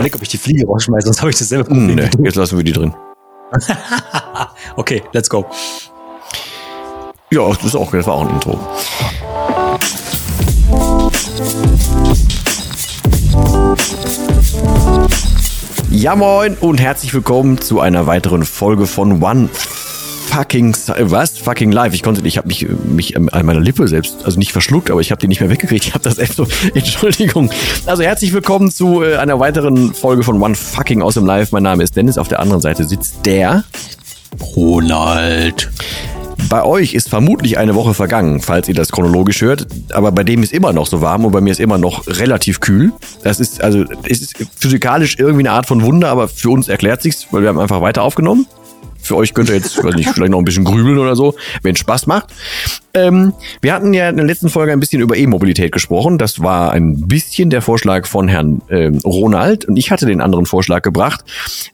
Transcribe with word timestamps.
überlege, 0.00 0.16
ob 0.16 0.22
ich 0.22 0.28
die 0.28 0.38
Fliege 0.38 0.66
rausschmeiße, 0.66 1.06
sonst 1.06 1.20
habe 1.20 1.30
ich 1.30 1.38
dasselbe 1.38 1.64
Problem. 1.64 1.96
Nee, 1.96 2.10
jetzt 2.24 2.36
lassen 2.36 2.56
wir 2.56 2.64
die 2.64 2.72
drin. 2.72 2.94
okay, 4.76 5.02
let's 5.12 5.28
go. 5.28 5.44
Ja, 7.30 7.46
das 7.48 7.62
ist 7.62 7.76
auch, 7.76 7.90
das 7.90 8.06
war 8.06 8.14
auch 8.14 8.26
ein 8.26 8.34
Intro. 8.34 8.58
Ja 15.90 16.16
moin 16.16 16.54
und 16.54 16.80
herzlich 16.80 17.12
willkommen 17.12 17.60
zu 17.60 17.80
einer 17.80 18.06
weiteren 18.06 18.44
Folge 18.44 18.86
von 18.86 19.22
One 19.22 19.48
fucking 20.30 20.74
was 21.10 21.38
fucking 21.38 21.72
live. 21.72 21.92
Ich 21.92 22.02
konnte, 22.02 22.26
ich 22.26 22.38
habe 22.38 22.46
mich 22.46 22.66
mich 22.84 23.16
an 23.16 23.28
meiner 23.44 23.58
Lippe 23.58 23.88
selbst, 23.88 24.24
also 24.24 24.38
nicht 24.38 24.52
verschluckt, 24.52 24.90
aber 24.90 25.00
ich 25.00 25.10
habe 25.10 25.20
die 25.20 25.26
nicht 25.26 25.40
mehr 25.40 25.50
weggekriegt. 25.50 25.86
Ich 25.86 25.94
habe 25.94 26.04
das 26.04 26.18
echt 26.18 26.34
so. 26.34 26.46
Entschuldigung. 26.74 27.50
Also 27.86 28.02
herzlich 28.04 28.32
willkommen 28.32 28.70
zu 28.70 29.02
äh, 29.02 29.16
einer 29.16 29.40
weiteren 29.40 29.92
Folge 29.92 30.22
von 30.22 30.40
One 30.40 30.54
fucking 30.54 31.02
aus 31.02 31.14
dem 31.14 31.26
Live. 31.26 31.50
Mein 31.50 31.64
Name 31.64 31.82
ist 31.82 31.96
Dennis. 31.96 32.16
Auf 32.16 32.28
der 32.28 32.38
anderen 32.38 32.60
Seite 32.60 32.84
sitzt 32.84 33.26
der 33.26 33.64
Ronald. 34.54 35.68
Bei 36.48 36.64
euch 36.64 36.94
ist 36.94 37.08
vermutlich 37.08 37.58
eine 37.58 37.74
Woche 37.74 37.94
vergangen, 37.94 38.40
falls 38.40 38.68
ihr 38.68 38.74
das 38.74 38.92
chronologisch 38.92 39.42
hört, 39.42 39.66
aber 39.92 40.10
bei 40.10 40.24
dem 40.24 40.42
ist 40.42 40.52
immer 40.52 40.72
noch 40.72 40.86
so 40.86 41.00
warm 41.00 41.24
und 41.24 41.32
bei 41.32 41.40
mir 41.40 41.50
ist 41.50 41.60
immer 41.60 41.78
noch 41.78 42.06
relativ 42.06 42.60
kühl. 42.60 42.92
Das 43.22 43.40
ist 43.40 43.62
also 43.62 43.84
es 44.04 44.22
ist 44.22 44.34
physikalisch 44.56 45.16
irgendwie 45.18 45.42
eine 45.42 45.52
Art 45.52 45.66
von 45.66 45.82
Wunder, 45.82 46.08
aber 46.08 46.28
für 46.28 46.50
uns 46.50 46.68
erklärt 46.68 47.02
sich's, 47.02 47.26
weil 47.30 47.42
wir 47.42 47.48
haben 47.50 47.58
einfach 47.58 47.82
weiter 47.82 48.02
aufgenommen. 48.02 48.46
Für 49.02 49.16
euch 49.16 49.34
könnt 49.34 49.48
ihr 49.48 49.56
jetzt, 49.56 49.82
weiß 49.82 49.94
nicht, 49.94 50.10
vielleicht 50.10 50.30
noch 50.30 50.38
ein 50.38 50.44
bisschen 50.44 50.64
grübeln 50.64 50.98
oder 50.98 51.16
so, 51.16 51.34
wenn 51.62 51.74
es 51.74 51.80
Spaß 51.80 52.06
macht. 52.06 52.32
Ähm, 52.92 53.32
wir 53.60 53.72
hatten 53.72 53.94
ja 53.94 54.08
in 54.08 54.16
der 54.16 54.26
letzten 54.26 54.48
Folge 54.48 54.72
ein 54.72 54.80
bisschen 54.80 55.00
über 55.00 55.16
E-Mobilität 55.16 55.72
gesprochen. 55.72 56.18
Das 56.18 56.40
war 56.40 56.72
ein 56.72 57.08
bisschen 57.08 57.50
der 57.50 57.62
Vorschlag 57.62 58.06
von 58.06 58.28
Herrn 58.28 58.62
ähm, 58.68 58.98
Ronald 59.04 59.64
und 59.64 59.76
ich 59.76 59.90
hatte 59.90 60.06
den 60.06 60.20
anderen 60.20 60.46
Vorschlag 60.46 60.82
gebracht. 60.82 61.24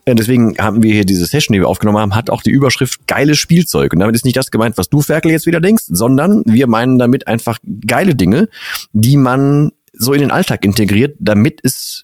Äh, 0.04 0.14
deswegen 0.14 0.56
haben 0.58 0.82
wir 0.82 0.92
hier 0.92 1.04
diese 1.04 1.26
Session, 1.26 1.54
die 1.54 1.60
wir 1.60 1.68
aufgenommen 1.68 1.98
haben, 1.98 2.14
hat 2.14 2.30
auch 2.30 2.42
die 2.42 2.50
Überschrift 2.50 3.06
geiles 3.06 3.38
Spielzeug. 3.38 3.92
Und 3.92 4.00
damit 4.00 4.14
ist 4.14 4.24
nicht 4.24 4.36
das 4.36 4.50
gemeint, 4.50 4.76
was 4.78 4.88
du, 4.88 5.00
Ferkel, 5.00 5.30
jetzt 5.30 5.46
wieder 5.46 5.60
denkst, 5.60 5.84
sondern 5.88 6.42
wir 6.44 6.66
meinen 6.66 6.98
damit 6.98 7.26
einfach 7.26 7.58
geile 7.86 8.14
Dinge, 8.14 8.48
die 8.92 9.16
man 9.16 9.72
so 9.98 10.12
in 10.12 10.20
den 10.20 10.30
Alltag 10.30 10.64
integriert, 10.64 11.16
damit 11.18 11.60
es 11.62 11.95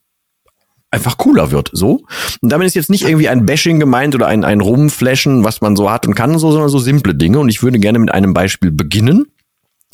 einfach 0.92 1.16
cooler 1.16 1.50
wird, 1.50 1.70
so. 1.72 2.04
Und 2.40 2.52
damit 2.52 2.66
ist 2.66 2.74
jetzt 2.74 2.90
nicht 2.90 3.04
irgendwie 3.04 3.28
ein 3.28 3.46
Bashing 3.46 3.80
gemeint 3.80 4.14
oder 4.14 4.26
ein, 4.28 4.44
ein 4.44 4.60
Rumflashen, 4.60 5.42
was 5.42 5.60
man 5.60 5.74
so 5.74 5.90
hat 5.90 6.06
und 6.06 6.14
kann, 6.14 6.38
so, 6.38 6.52
sondern 6.52 6.68
so 6.68 6.78
simple 6.78 7.14
Dinge. 7.14 7.40
Und 7.40 7.48
ich 7.48 7.62
würde 7.62 7.80
gerne 7.80 7.98
mit 7.98 8.12
einem 8.12 8.34
Beispiel 8.34 8.70
beginnen. 8.70 9.26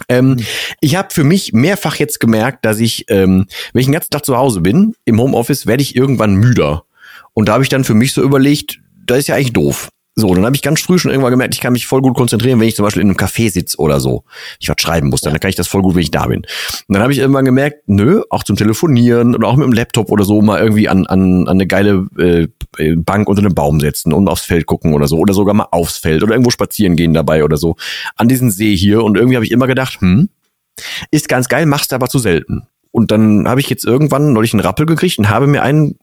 Ähm. 0.08 0.36
Ich 0.80 0.96
habe 0.96 1.08
für 1.12 1.24
mich 1.24 1.52
mehrfach 1.52 1.96
jetzt 1.96 2.20
gemerkt, 2.20 2.64
dass 2.64 2.80
ich, 2.80 3.06
ähm, 3.08 3.46
wenn 3.72 3.80
ich 3.80 3.86
den 3.86 3.92
ganzen 3.92 4.10
Tag 4.10 4.24
zu 4.24 4.36
Hause 4.36 4.60
bin, 4.60 4.94
im 5.04 5.20
Homeoffice, 5.20 5.66
werde 5.66 5.82
ich 5.82 5.96
irgendwann 5.96 6.34
müder. 6.34 6.84
Und 7.32 7.48
da 7.48 7.54
habe 7.54 7.62
ich 7.62 7.68
dann 7.68 7.84
für 7.84 7.94
mich 7.94 8.12
so 8.12 8.22
überlegt, 8.22 8.80
das 9.06 9.18
ist 9.18 9.28
ja 9.28 9.36
eigentlich 9.36 9.52
doof. 9.52 9.90
So, 10.20 10.34
dann 10.34 10.44
habe 10.44 10.56
ich 10.56 10.62
ganz 10.62 10.80
früh 10.80 10.98
schon 10.98 11.12
irgendwann 11.12 11.30
gemerkt, 11.30 11.54
ich 11.54 11.60
kann 11.60 11.72
mich 11.72 11.86
voll 11.86 12.02
gut 12.02 12.16
konzentrieren, 12.16 12.58
wenn 12.58 12.66
ich 12.66 12.74
zum 12.74 12.84
Beispiel 12.84 13.02
in 13.02 13.08
einem 13.08 13.16
Café 13.16 13.52
sitze 13.52 13.78
oder 13.78 14.00
so. 14.00 14.24
Ich 14.58 14.68
was 14.68 14.74
schreiben 14.80 15.10
muss, 15.10 15.20
dann 15.20 15.38
kann 15.38 15.48
ich 15.48 15.54
das 15.54 15.68
voll 15.68 15.80
gut, 15.80 15.94
wenn 15.94 16.02
ich 16.02 16.10
da 16.10 16.26
bin. 16.26 16.38
Und 16.40 16.46
dann 16.88 17.02
habe 17.02 17.12
ich 17.12 17.20
irgendwann 17.20 17.44
gemerkt, 17.44 17.84
nö, 17.86 18.22
auch 18.28 18.42
zum 18.42 18.56
Telefonieren 18.56 19.36
oder 19.36 19.46
auch 19.46 19.54
mit 19.54 19.64
dem 19.64 19.72
Laptop 19.72 20.10
oder 20.10 20.24
so 20.24 20.42
mal 20.42 20.60
irgendwie 20.60 20.88
an, 20.88 21.06
an, 21.06 21.42
an 21.42 21.48
eine 21.48 21.68
geile 21.68 22.08
äh, 22.18 22.48
Bank 22.96 23.28
unter 23.28 23.42
einem 23.42 23.54
Baum 23.54 23.78
setzen 23.78 24.12
und 24.12 24.26
aufs 24.26 24.44
Feld 24.44 24.66
gucken 24.66 24.92
oder 24.92 25.06
so. 25.06 25.18
Oder 25.18 25.34
sogar 25.34 25.54
mal 25.54 25.68
aufs 25.70 25.98
Feld 25.98 26.24
oder 26.24 26.32
irgendwo 26.32 26.50
spazieren 26.50 26.96
gehen 26.96 27.14
dabei 27.14 27.44
oder 27.44 27.56
so. 27.56 27.76
An 28.16 28.26
diesen 28.26 28.50
See 28.50 28.76
hier. 28.76 29.04
Und 29.04 29.16
irgendwie 29.16 29.36
habe 29.36 29.46
ich 29.46 29.52
immer 29.52 29.68
gedacht, 29.68 30.00
hm, 30.00 30.30
ist 31.12 31.28
ganz 31.28 31.48
geil, 31.48 31.64
machst 31.64 31.92
aber 31.92 32.08
zu 32.08 32.18
selten. 32.18 32.62
Und 32.90 33.12
dann 33.12 33.46
habe 33.46 33.60
ich 33.60 33.70
jetzt 33.70 33.84
irgendwann 33.84 34.32
neulich 34.32 34.52
einen 34.52 34.62
Rappel 34.62 34.84
gekriegt 34.84 35.20
und 35.20 35.30
habe 35.30 35.46
mir 35.46 35.62
einen, 35.62 35.96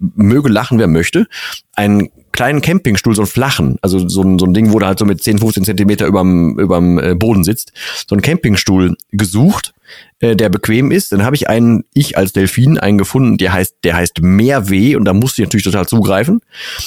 möge 0.00 0.48
lachen, 0.48 0.80
wer 0.80 0.88
möchte, 0.88 1.28
einen 1.76 2.10
kleinen 2.32 2.60
Campingstuhl, 2.60 3.14
so 3.14 3.22
einen 3.22 3.26
flachen, 3.26 3.76
also 3.82 4.08
so 4.08 4.22
ein, 4.22 4.38
so 4.38 4.46
ein 4.46 4.54
Ding, 4.54 4.72
wo 4.72 4.78
du 4.78 4.86
halt 4.86 4.98
so 4.98 5.04
mit 5.04 5.22
10, 5.22 5.38
15 5.38 5.64
Zentimeter 5.64 6.06
überm, 6.06 6.58
überm 6.58 6.98
äh, 6.98 7.14
Boden 7.14 7.44
sitzt, 7.44 7.72
so 8.08 8.14
einen 8.14 8.22
Campingstuhl 8.22 8.96
gesucht, 9.10 9.74
äh, 10.20 10.36
der 10.36 10.48
bequem 10.48 10.90
ist. 10.90 11.12
Dann 11.12 11.24
habe 11.24 11.36
ich 11.36 11.48
einen, 11.48 11.84
ich 11.92 12.16
als 12.16 12.32
Delfin, 12.32 12.78
einen 12.78 12.98
gefunden, 12.98 13.36
der 13.36 13.52
heißt, 13.52 13.76
der 13.84 13.96
heißt 13.96 14.20
Meerweh 14.22 14.96
und 14.96 15.04
da 15.04 15.12
musste 15.12 15.42
ich 15.42 15.46
natürlich 15.46 15.64
total 15.64 15.86
zugreifen. 15.86 16.40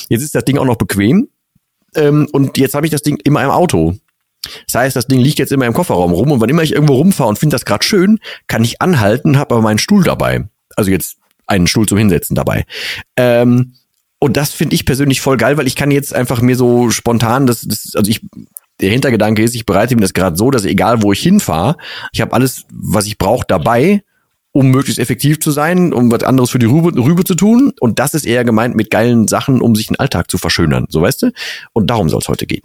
Jetzt 0.09 0.23
ist 0.23 0.35
das 0.35 0.45
Ding 0.45 0.57
auch 0.57 0.65
noch 0.65 0.77
bequem 0.77 1.27
ähm, 1.95 2.27
und 2.31 2.57
jetzt 2.57 2.73
habe 2.75 2.85
ich 2.85 2.91
das 2.91 3.01
Ding 3.01 3.17
immer 3.23 3.43
im 3.43 3.49
Auto. 3.49 3.95
Das 4.67 4.75
heißt, 4.75 4.95
das 4.95 5.07
Ding 5.07 5.19
liegt 5.19 5.39
jetzt 5.39 5.51
immer 5.51 5.65
im 5.65 5.73
Kofferraum 5.73 6.11
rum 6.11 6.31
und 6.31 6.41
wann 6.41 6.49
immer 6.49 6.63
ich 6.63 6.73
irgendwo 6.73 6.95
rumfahre 6.95 7.29
und 7.29 7.39
finde 7.39 7.55
das 7.55 7.65
gerade 7.65 7.83
schön, 7.83 8.19
kann 8.47 8.63
ich 8.63 8.81
anhalten, 8.81 9.37
habe 9.37 9.55
aber 9.55 9.61
meinen 9.61 9.79
Stuhl 9.79 10.03
dabei. 10.03 10.47
Also 10.75 10.91
jetzt 10.91 11.17
einen 11.47 11.67
Stuhl 11.67 11.87
zum 11.87 11.97
Hinsetzen 11.97 12.35
dabei. 12.35 12.65
Ähm, 13.15 13.73
und 14.23 14.37
das 14.37 14.53
finde 14.53 14.73
ich 14.73 14.85
persönlich 14.85 15.19
voll 15.19 15.35
geil, 15.35 15.57
weil 15.57 15.67
ich 15.67 15.75
kann 15.75 15.91
jetzt 15.91 16.15
einfach 16.15 16.39
mir 16.39 16.55
so 16.55 16.89
spontan, 16.91 17.45
das, 17.45 17.59
das 17.67 17.91
also 17.93 18.09
ich, 18.09 18.21
der 18.79 18.89
Hintergedanke 18.89 19.43
ist, 19.43 19.53
ich 19.53 19.65
bereite 19.65 19.95
mir 19.95 20.01
das 20.01 20.13
gerade 20.13 20.37
so, 20.37 20.49
dass 20.49 20.63
egal 20.63 21.03
wo 21.03 21.11
ich 21.11 21.19
hinfahre, 21.19 21.75
ich 22.13 22.21
habe 22.21 22.31
alles, 22.31 22.63
was 22.71 23.05
ich 23.05 23.17
brauche, 23.17 23.43
dabei, 23.45 24.01
um 24.53 24.71
möglichst 24.71 24.97
effektiv 24.97 25.41
zu 25.41 25.51
sein, 25.51 25.91
um 25.91 26.09
was 26.09 26.23
anderes 26.23 26.51
für 26.51 26.59
die 26.59 26.67
Rübe, 26.67 26.97
Rübe 27.03 27.25
zu 27.25 27.35
tun. 27.35 27.73
Und 27.81 27.99
das 27.99 28.13
ist 28.13 28.25
eher 28.25 28.45
gemeint 28.45 28.77
mit 28.77 28.91
geilen 28.91 29.27
Sachen, 29.27 29.59
um 29.59 29.75
sich 29.75 29.87
den 29.87 29.99
Alltag 29.99 30.31
zu 30.31 30.37
verschönern. 30.37 30.85
So 30.87 31.01
weißt 31.01 31.23
du? 31.23 31.31
Und 31.73 31.89
darum 31.89 32.07
soll 32.07 32.21
es 32.21 32.29
heute 32.29 32.47
gehen. 32.47 32.63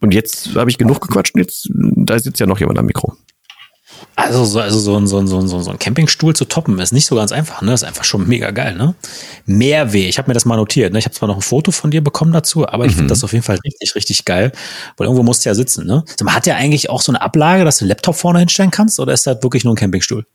Und 0.00 0.12
jetzt 0.12 0.56
habe 0.56 0.70
ich 0.70 0.76
genug 0.76 1.02
gequatscht 1.02 1.36
jetzt, 1.36 1.70
da 1.72 2.18
sitzt 2.18 2.40
ja 2.40 2.46
noch 2.46 2.58
jemand 2.58 2.80
am 2.80 2.86
Mikro. 2.86 3.16
Also, 4.14 4.44
so, 4.44 4.60
also 4.60 4.78
so, 4.78 4.96
ein, 4.96 5.06
so, 5.06 5.18
ein, 5.18 5.26
so, 5.26 5.38
ein, 5.38 5.48
so 5.48 5.70
ein 5.70 5.78
Campingstuhl 5.78 6.34
zu 6.34 6.44
toppen 6.44 6.78
ist 6.78 6.92
nicht 6.92 7.06
so 7.06 7.16
ganz 7.16 7.32
einfach, 7.32 7.62
ne? 7.62 7.72
Ist 7.72 7.84
einfach 7.84 8.04
schon 8.04 8.26
mega 8.28 8.50
geil, 8.50 8.74
ne? 8.74 8.94
Mehrweh, 9.46 10.08
ich 10.08 10.18
habe 10.18 10.28
mir 10.28 10.34
das 10.34 10.44
mal 10.44 10.56
notiert, 10.56 10.92
ne? 10.92 10.98
Ich 10.98 11.04
habe 11.04 11.14
zwar 11.14 11.28
noch 11.28 11.36
ein 11.36 11.42
Foto 11.42 11.70
von 11.70 11.90
dir 11.90 12.02
bekommen 12.02 12.32
dazu, 12.32 12.68
aber 12.68 12.84
ich 12.84 12.92
mhm. 12.92 12.96
finde 12.96 13.08
das 13.10 13.24
auf 13.24 13.32
jeden 13.32 13.44
Fall 13.44 13.58
richtig, 13.64 13.94
richtig 13.94 14.24
geil, 14.24 14.52
weil 14.96 15.06
irgendwo 15.06 15.22
musst 15.22 15.44
du 15.44 15.48
ja 15.48 15.54
sitzen, 15.54 15.86
ne? 15.86 16.04
Hat 16.26 16.46
der 16.46 16.56
eigentlich 16.56 16.90
auch 16.90 17.02
so 17.02 17.12
eine 17.12 17.20
Ablage, 17.20 17.64
dass 17.64 17.78
du 17.78 17.84
einen 17.84 17.90
Laptop 17.90 18.16
vorne 18.16 18.38
hinstellen 18.40 18.70
kannst 18.70 19.00
oder 19.00 19.12
ist 19.12 19.26
das 19.26 19.42
wirklich 19.42 19.64
nur 19.64 19.74
ein 19.74 19.76
Campingstuhl? 19.76 20.26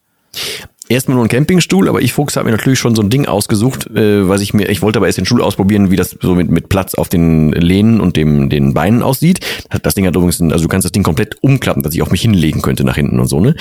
Erstmal 0.89 1.15
nur 1.15 1.25
ein 1.25 1.29
Campingstuhl, 1.29 1.89
aber 1.89 2.01
ich 2.01 2.13
Fuchs 2.13 2.35
habe 2.35 2.45
mir 2.45 2.55
natürlich 2.55 2.79
schon 2.79 2.95
so 2.95 3.01
ein 3.01 3.09
Ding 3.09 3.25
ausgesucht, 3.25 3.87
äh, 3.87 4.27
was 4.27 4.41
ich 4.41 4.53
mir, 4.53 4.69
ich 4.69 4.81
wollte 4.81 4.99
aber 4.99 5.07
erst 5.07 5.17
den 5.17 5.25
Stuhl 5.25 5.41
ausprobieren, 5.41 5.91
wie 5.91 5.95
das 5.95 6.17
so 6.21 6.35
mit, 6.35 6.49
mit 6.49 6.69
Platz 6.69 6.95
auf 6.95 7.09
den 7.09 7.51
Lehnen 7.51 7.99
und 7.99 8.15
dem, 8.15 8.49
den 8.49 8.73
Beinen 8.73 9.03
aussieht. 9.03 9.39
Das 9.83 9.95
Ding 9.95 10.05
hat 10.05 10.15
übrigens, 10.15 10.41
also 10.41 10.63
du 10.63 10.67
kannst 10.67 10.85
das 10.85 10.91
Ding 10.91 11.03
komplett 11.03 11.41
umklappen, 11.41 11.83
dass 11.83 11.93
ich 11.93 12.01
auch 12.01 12.11
mich 12.11 12.21
hinlegen 12.21 12.61
könnte 12.61 12.83
nach 12.83 12.95
hinten 12.95 13.19
und 13.19 13.27
so, 13.27 13.39
ne? 13.39 13.55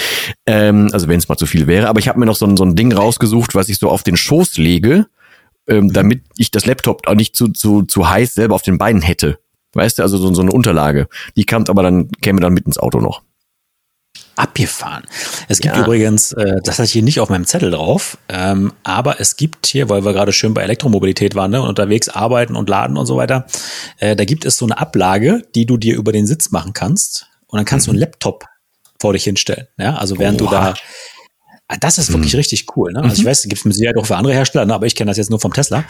Ähm, 0.46 0.88
also 0.92 1.08
wenn 1.08 1.18
es 1.18 1.28
mal 1.28 1.36
zu 1.36 1.46
viel 1.46 1.66
wäre. 1.66 1.88
Aber 1.88 2.00
ich 2.00 2.08
habe 2.08 2.18
mir 2.18 2.26
noch 2.26 2.36
so 2.36 2.46
ein, 2.46 2.56
so 2.56 2.64
ein 2.64 2.76
Ding 2.76 2.92
rausgesucht, 2.92 3.54
was 3.54 3.68
ich 3.68 3.78
so 3.78 3.90
auf 3.90 4.02
den 4.02 4.16
Schoß 4.16 4.56
lege, 4.58 5.06
ähm, 5.68 5.92
damit 5.92 6.22
ich 6.36 6.50
das 6.50 6.66
Laptop 6.66 7.06
auch 7.06 7.14
nicht 7.14 7.34
zu, 7.36 7.48
zu, 7.48 7.82
zu 7.82 8.08
heiß 8.08 8.34
selber 8.34 8.54
auf 8.54 8.62
den 8.62 8.78
Beinen 8.78 9.02
hätte. 9.02 9.38
Weißt 9.74 9.98
du, 9.98 10.02
also 10.02 10.16
so, 10.16 10.32
so 10.32 10.40
eine 10.40 10.52
Unterlage. 10.52 11.08
Die 11.36 11.44
kam 11.44 11.64
aber 11.68 11.82
dann, 11.82 12.08
käme 12.22 12.40
dann 12.40 12.54
mit 12.54 12.66
ins 12.66 12.78
Auto 12.78 13.00
noch 13.00 13.22
abgefahren. 14.36 15.04
Es 15.48 15.60
gibt 15.60 15.76
ja. 15.76 15.82
übrigens, 15.82 16.32
äh, 16.32 16.56
das 16.62 16.74
hatte 16.78 16.84
ich 16.84 16.92
hier 16.92 17.02
nicht 17.02 17.20
auf 17.20 17.30
meinem 17.30 17.46
Zettel 17.46 17.70
drauf, 17.70 18.18
ähm, 18.28 18.72
aber 18.84 19.20
es 19.20 19.36
gibt 19.36 19.66
hier, 19.66 19.88
weil 19.88 20.04
wir 20.04 20.12
gerade 20.12 20.32
schön 20.32 20.54
bei 20.54 20.62
Elektromobilität 20.62 21.34
waren 21.34 21.50
ne, 21.50 21.62
und 21.62 21.68
unterwegs 21.68 22.08
arbeiten 22.08 22.54
und 22.54 22.68
laden 22.68 22.96
und 22.96 23.06
so 23.06 23.16
weiter, 23.16 23.46
äh, 23.98 24.14
da 24.14 24.24
gibt 24.24 24.44
es 24.44 24.56
so 24.58 24.66
eine 24.66 24.78
Ablage, 24.78 25.42
die 25.54 25.66
du 25.66 25.76
dir 25.76 25.96
über 25.96 26.12
den 26.12 26.26
Sitz 26.26 26.50
machen 26.50 26.72
kannst 26.72 27.26
und 27.46 27.56
dann 27.56 27.64
kannst 27.64 27.86
mhm. 27.86 27.92
du 27.92 27.94
einen 27.94 28.00
Laptop 28.00 28.44
vor 29.00 29.12
dich 29.12 29.24
hinstellen. 29.24 29.68
Ja, 29.78 29.96
also 29.96 30.18
während 30.18 30.40
Oha. 30.42 30.48
du 30.48 30.54
da 30.56 30.74
das 31.80 31.98
ist 31.98 32.12
wirklich 32.12 32.32
mhm. 32.34 32.38
richtig 32.38 32.66
cool. 32.76 32.92
Ne? 32.92 33.02
Also 33.02 33.16
ich 33.16 33.22
mhm. 33.22 33.26
weiß, 33.26 33.42
gibt 33.42 33.58
es 33.58 33.64
mit 33.64 33.74
Sicherheit 33.74 33.96
auch 33.96 34.06
für 34.06 34.16
andere 34.16 34.34
Hersteller, 34.34 34.66
ne? 34.66 34.74
aber 34.74 34.86
ich 34.86 34.94
kenne 34.94 35.10
das 35.10 35.16
jetzt 35.16 35.30
nur 35.30 35.40
vom 35.40 35.52
Tesla 35.52 35.84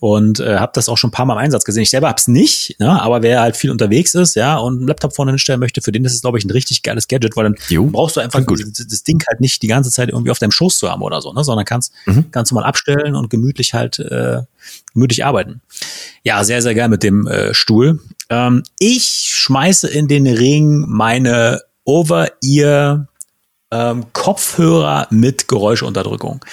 und 0.00 0.38
äh, 0.38 0.58
habe 0.58 0.72
das 0.74 0.88
auch 0.88 0.96
schon 0.96 1.08
ein 1.08 1.12
paar 1.12 1.26
Mal 1.26 1.34
im 1.34 1.40
Einsatz 1.40 1.64
gesehen. 1.64 1.82
Ich 1.82 1.90
selber 1.90 2.08
hab's 2.08 2.28
nicht, 2.28 2.78
ne? 2.78 3.00
aber 3.02 3.22
wer 3.22 3.40
halt 3.40 3.56
viel 3.56 3.70
unterwegs 3.70 4.14
ist, 4.14 4.36
ja, 4.36 4.56
und 4.56 4.78
einen 4.78 4.86
Laptop 4.86 5.14
vorne 5.14 5.32
hinstellen 5.32 5.58
möchte, 5.58 5.82
für 5.82 5.90
den 5.90 6.04
ist 6.04 6.14
es, 6.14 6.20
glaube 6.20 6.38
ich, 6.38 6.44
ein 6.44 6.50
richtig 6.50 6.82
geiles 6.82 7.08
Gadget, 7.08 7.36
weil 7.36 7.44
dann 7.44 7.56
jo. 7.68 7.86
brauchst 7.86 8.16
du 8.16 8.20
einfach 8.20 8.44
das, 8.46 8.86
das, 8.86 9.02
Ding 9.02 9.22
halt 9.28 9.40
nicht 9.40 9.62
die 9.62 9.66
ganze 9.66 9.90
Zeit 9.90 10.10
irgendwie 10.10 10.30
auf 10.30 10.38
deinem 10.38 10.52
Schoß 10.52 10.78
zu 10.78 10.90
haben 10.90 11.02
oder 11.02 11.20
so, 11.20 11.32
ne? 11.32 11.42
sondern 11.42 11.64
kannst, 11.64 11.92
mhm. 12.06 12.30
kannst 12.30 12.50
du 12.50 12.54
mal 12.54 12.64
abstellen 12.64 13.16
und 13.16 13.28
gemütlich 13.28 13.74
halt 13.74 13.98
äh, 13.98 14.42
gemütlich 14.94 15.24
arbeiten. 15.24 15.60
Ja, 16.22 16.44
sehr, 16.44 16.62
sehr 16.62 16.74
geil 16.74 16.88
mit 16.88 17.02
dem 17.02 17.26
äh, 17.26 17.52
Stuhl. 17.54 18.00
Ähm, 18.30 18.62
ich 18.78 19.04
schmeiße 19.04 19.88
in 19.88 20.06
den 20.06 20.26
Ring 20.26 20.84
meine 20.86 21.62
Over-Ear 21.84 23.08
ähm, 23.70 24.06
Kopfhörer 24.12 25.08
mit 25.10 25.48
Geräuschunterdrückung. 25.48 26.44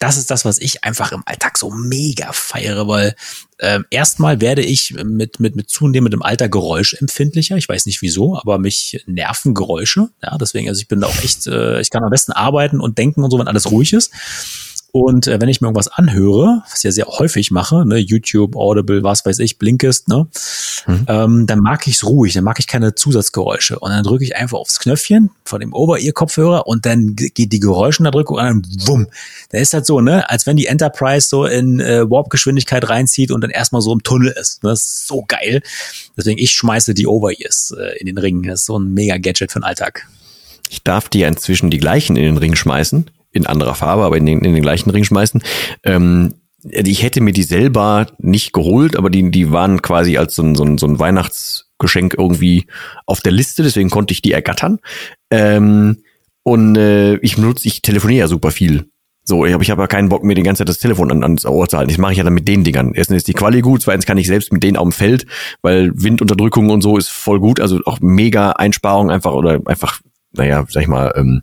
Das 0.00 0.16
ist 0.16 0.30
das, 0.30 0.44
was 0.44 0.58
ich 0.58 0.82
einfach 0.82 1.12
im 1.12 1.22
Alltag 1.26 1.58
so 1.58 1.70
mega 1.70 2.32
feiere, 2.32 2.88
weil 2.88 3.14
ähm, 3.60 3.84
erstmal 3.90 4.40
werde 4.40 4.62
ich 4.62 4.94
mit, 5.04 5.38
mit, 5.40 5.54
mit 5.54 5.68
zunehmendem 5.68 6.22
Alter 6.22 6.48
geräuschempfindlicher. 6.48 7.56
Ich 7.58 7.68
weiß 7.68 7.84
nicht 7.84 8.00
wieso, 8.00 8.38
aber 8.38 8.58
mich 8.58 9.04
nerven 9.06 9.54
Geräusche. 9.54 10.08
Ja, 10.22 10.38
deswegen, 10.38 10.68
also 10.68 10.80
ich 10.80 10.88
bin 10.88 11.02
da 11.02 11.06
auch 11.06 11.22
echt, 11.22 11.46
äh, 11.46 11.80
ich 11.80 11.90
kann 11.90 12.02
am 12.02 12.10
besten 12.10 12.32
arbeiten 12.32 12.80
und 12.80 12.96
denken 12.96 13.22
und 13.22 13.30
so, 13.30 13.38
wenn 13.38 13.48
alles 13.48 13.70
ruhig 13.70 13.92
ist. 13.92 14.10
Und 14.92 15.26
äh, 15.26 15.40
wenn 15.40 15.48
ich 15.48 15.60
mir 15.60 15.68
irgendwas 15.68 15.88
anhöre, 15.88 16.62
was 16.68 16.78
ich 16.78 16.84
ja 16.84 16.90
sehr 16.90 17.06
häufig 17.06 17.50
mache, 17.50 17.86
ne, 17.86 17.96
YouTube, 17.98 18.56
Audible, 18.56 19.02
was 19.02 19.24
weiß 19.24 19.38
ich, 19.38 19.58
Blinkist, 19.58 20.08
ne, 20.08 20.26
mhm. 20.86 21.06
ähm, 21.08 21.46
dann 21.46 21.60
mag 21.60 21.86
ich 21.86 21.94
es 21.94 22.06
ruhig, 22.06 22.34
dann 22.34 22.44
mag 22.44 22.58
ich 22.58 22.66
keine 22.66 22.94
Zusatzgeräusche. 22.94 23.78
Und 23.78 23.90
dann 23.90 24.02
drücke 24.02 24.24
ich 24.24 24.36
einfach 24.36 24.58
aufs 24.58 24.80
Knöpfchen 24.80 25.30
von 25.44 25.60
dem 25.60 25.72
Over-Ear-Kopfhörer 25.72 26.66
und 26.66 26.86
dann 26.86 27.14
geht 27.14 27.52
die 27.52 27.60
Geräuschunterdrückung 27.60 28.38
an 28.38 28.56
und 28.56 28.88
wumm. 28.88 29.06
Dann 29.50 29.60
ist 29.60 29.74
halt 29.74 29.86
so, 29.86 30.00
ne, 30.00 30.28
als 30.28 30.46
wenn 30.46 30.56
die 30.56 30.66
Enterprise 30.66 31.28
so 31.28 31.46
in 31.46 31.80
äh, 31.80 32.10
Warp-Geschwindigkeit 32.10 32.88
reinzieht 32.88 33.30
und 33.30 33.42
dann 33.42 33.50
erstmal 33.50 33.82
so 33.82 33.92
im 33.92 34.02
Tunnel 34.02 34.34
ist. 34.38 34.62
Ne? 34.64 34.70
Das 34.70 34.80
ist 34.80 35.06
so 35.06 35.24
geil. 35.26 35.62
Deswegen, 36.16 36.38
ich 36.38 36.50
schmeiße 36.50 36.94
die 36.94 37.06
Over-Ears 37.06 37.74
äh, 37.78 37.98
in 37.98 38.06
den 38.06 38.18
Ring. 38.18 38.42
Das 38.42 38.60
ist 38.60 38.66
so 38.66 38.78
ein 38.78 38.92
mega 38.92 39.18
Gadget 39.18 39.52
für 39.52 39.60
den 39.60 39.64
Alltag. 39.64 40.08
Ich 40.68 40.82
darf 40.82 41.08
dir 41.08 41.28
inzwischen 41.28 41.70
die 41.70 41.78
gleichen 41.78 42.16
in 42.16 42.24
den 42.24 42.36
Ring 42.36 42.54
schmeißen 42.54 43.10
in 43.32 43.46
anderer 43.46 43.74
Farbe, 43.74 44.02
aber 44.02 44.16
in 44.16 44.26
den, 44.26 44.40
in 44.40 44.54
den 44.54 44.62
gleichen 44.62 44.90
Ring 44.90 45.04
schmeißen. 45.04 45.42
Ähm, 45.84 46.34
ich 46.62 47.02
hätte 47.02 47.20
mir 47.20 47.32
die 47.32 47.42
selber 47.42 48.06
nicht 48.18 48.52
geholt, 48.52 48.96
aber 48.96 49.10
die, 49.10 49.30
die 49.30 49.50
waren 49.50 49.80
quasi 49.82 50.16
als 50.18 50.34
so 50.34 50.42
ein, 50.42 50.54
so 50.54 50.64
ein, 50.64 50.78
so 50.78 50.86
ein 50.86 50.98
Weihnachtsgeschenk 50.98 52.14
irgendwie 52.18 52.66
auf 53.06 53.20
der 53.20 53.32
Liste, 53.32 53.62
deswegen 53.62 53.90
konnte 53.90 54.12
ich 54.12 54.22
die 54.22 54.32
ergattern. 54.32 54.78
Ähm, 55.30 56.02
und 56.42 56.76
äh, 56.76 57.16
ich 57.16 57.36
benutze, 57.36 57.66
ich 57.66 57.82
telefoniere 57.82 58.20
ja 58.20 58.28
super 58.28 58.50
viel. 58.50 58.90
So, 59.22 59.44
ich 59.44 59.52
habe 59.52 59.62
ich 59.62 59.70
hab 59.70 59.78
ja 59.78 59.86
keinen 59.86 60.08
Bock, 60.08 60.24
mir 60.24 60.34
die 60.34 60.42
ganze 60.42 60.60
Zeit 60.60 60.68
das 60.68 60.78
Telefon 60.78 61.10
an, 61.10 61.22
ans 61.22 61.46
Ohr 61.46 61.68
zu 61.68 61.78
halten. 61.78 61.90
Das 61.90 61.98
mache 61.98 62.12
ich 62.12 62.18
ja 62.18 62.24
dann 62.24 62.34
mit 62.34 62.48
den 62.48 62.64
Dingern. 62.64 62.92
Erstens 62.94 63.18
ist 63.18 63.28
die 63.28 63.32
Quali 63.32 63.60
gut, 63.60 63.82
zweitens 63.82 64.06
kann 64.06 64.18
ich 64.18 64.26
selbst 64.26 64.52
mit 64.52 64.62
denen 64.62 64.76
auf 64.76 64.88
dem 64.88 64.92
Feld, 64.92 65.26
weil 65.62 65.92
Windunterdrückung 65.94 66.70
und 66.70 66.80
so 66.80 66.96
ist 66.96 67.10
voll 67.10 67.38
gut. 67.38 67.60
Also 67.60 67.80
auch 67.84 68.00
mega 68.00 68.52
Einsparung 68.52 69.10
einfach 69.10 69.32
oder 69.32 69.60
einfach, 69.66 70.00
naja, 70.32 70.64
sag 70.68 70.82
ich 70.82 70.88
mal, 70.88 71.12
ähm, 71.16 71.42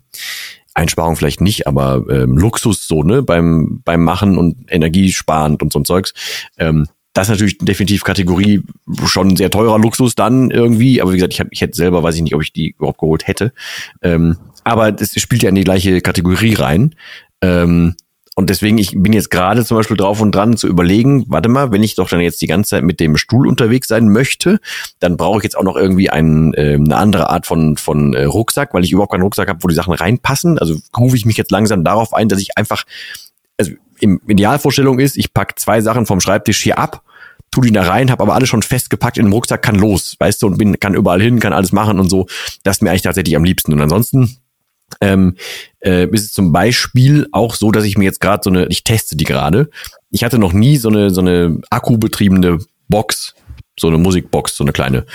Einsparung 0.78 1.16
vielleicht 1.16 1.40
nicht, 1.40 1.66
aber 1.66 2.04
ähm, 2.08 2.36
Luxus 2.36 2.86
so, 2.86 3.02
ne, 3.02 3.22
beim, 3.22 3.82
beim 3.84 4.02
Machen 4.02 4.38
und 4.38 4.56
energiesparend 4.68 5.62
und 5.62 5.72
so 5.72 5.80
ein 5.80 5.84
Zeugs. 5.84 6.14
Ähm, 6.56 6.86
das 7.12 7.26
ist 7.26 7.32
natürlich 7.32 7.58
definitiv 7.58 8.04
Kategorie 8.04 8.62
schon 9.06 9.36
sehr 9.36 9.50
teurer 9.50 9.78
Luxus 9.78 10.14
dann 10.14 10.50
irgendwie, 10.50 11.02
aber 11.02 11.12
wie 11.12 11.16
gesagt, 11.16 11.32
ich, 11.32 11.40
hab, 11.40 11.48
ich 11.50 11.60
hätte 11.60 11.76
selber, 11.76 12.02
weiß 12.02 12.14
ich 12.14 12.22
nicht, 12.22 12.34
ob 12.34 12.42
ich 12.42 12.52
die 12.52 12.74
überhaupt 12.78 12.98
geholt 12.98 13.26
hätte. 13.26 13.52
Ähm, 14.02 14.36
aber 14.62 14.92
das 14.92 15.12
spielt 15.20 15.42
ja 15.42 15.48
in 15.48 15.56
die 15.56 15.64
gleiche 15.64 16.00
Kategorie 16.00 16.54
rein. 16.54 16.94
Ähm, 17.42 17.96
und 18.38 18.50
deswegen, 18.50 18.78
ich 18.78 18.92
bin 18.94 19.12
jetzt 19.12 19.32
gerade 19.32 19.64
zum 19.64 19.76
Beispiel 19.78 19.96
drauf 19.96 20.20
und 20.20 20.32
dran 20.32 20.56
zu 20.56 20.68
überlegen, 20.68 21.24
warte 21.26 21.48
mal, 21.48 21.72
wenn 21.72 21.82
ich 21.82 21.96
doch 21.96 22.08
dann 22.08 22.20
jetzt 22.20 22.40
die 22.40 22.46
ganze 22.46 22.70
Zeit 22.70 22.84
mit 22.84 23.00
dem 23.00 23.16
Stuhl 23.16 23.48
unterwegs 23.48 23.88
sein 23.88 24.10
möchte, 24.10 24.60
dann 25.00 25.16
brauche 25.16 25.38
ich 25.38 25.42
jetzt 25.42 25.56
auch 25.56 25.64
noch 25.64 25.74
irgendwie 25.74 26.08
ein, 26.08 26.54
äh, 26.54 26.74
eine 26.74 26.96
andere 26.96 27.30
Art 27.30 27.46
von, 27.46 27.76
von 27.76 28.14
äh, 28.14 28.22
Rucksack, 28.22 28.74
weil 28.74 28.84
ich 28.84 28.92
überhaupt 28.92 29.10
keinen 29.10 29.22
Rucksack 29.22 29.48
habe, 29.48 29.58
wo 29.64 29.66
die 29.66 29.74
Sachen 29.74 29.92
reinpassen. 29.92 30.56
Also 30.60 30.76
rufe 30.96 31.16
ich 31.16 31.26
mich 31.26 31.36
jetzt 31.36 31.50
langsam 31.50 31.82
darauf 31.82 32.14
ein, 32.14 32.28
dass 32.28 32.40
ich 32.40 32.56
einfach, 32.56 32.84
also 33.58 33.72
im 33.98 34.20
Idealvorstellung 34.28 35.00
ist, 35.00 35.16
ich 35.16 35.34
pack 35.34 35.58
zwei 35.58 35.80
Sachen 35.80 36.06
vom 36.06 36.20
Schreibtisch 36.20 36.62
hier 36.62 36.78
ab, 36.78 37.02
tu 37.50 37.60
die 37.60 37.72
da 37.72 37.82
rein, 37.82 38.08
habe 38.08 38.22
aber 38.22 38.36
alles 38.36 38.48
schon 38.48 38.62
festgepackt 38.62 39.18
in 39.18 39.26
den 39.26 39.32
Rucksack, 39.32 39.62
kann 39.62 39.74
los, 39.74 40.14
weißt 40.20 40.42
du, 40.42 40.46
und 40.46 40.58
bin, 40.58 40.78
kann 40.78 40.94
überall 40.94 41.20
hin, 41.20 41.40
kann 41.40 41.52
alles 41.52 41.72
machen 41.72 41.98
und 41.98 42.08
so. 42.08 42.28
Das 42.62 42.76
ist 42.76 42.82
mir 42.82 42.90
eigentlich 42.90 43.02
tatsächlich 43.02 43.34
am 43.34 43.42
liebsten. 43.42 43.72
Und 43.72 43.80
ansonsten 43.80 44.38
ähm, 45.00 45.36
äh, 45.80 46.06
ist 46.08 46.26
es 46.26 46.32
zum 46.32 46.52
Beispiel 46.52 47.28
auch 47.32 47.54
so, 47.54 47.70
dass 47.70 47.84
ich 47.84 47.98
mir 47.98 48.04
jetzt 48.04 48.20
gerade 48.20 48.40
so 48.42 48.50
eine, 48.50 48.66
ich 48.68 48.84
teste 48.84 49.16
die 49.16 49.24
gerade. 49.24 49.70
Ich 50.10 50.24
hatte 50.24 50.38
noch 50.38 50.52
nie 50.52 50.76
so 50.76 50.88
eine 50.88 51.10
so 51.10 51.20
eine 51.20 51.60
akkubetriebene 51.70 52.58
Box, 52.88 53.34
so 53.78 53.88
eine 53.88 53.98
Musikbox, 53.98 54.56
so 54.56 54.64
eine 54.64 54.72
kleine. 54.72 55.06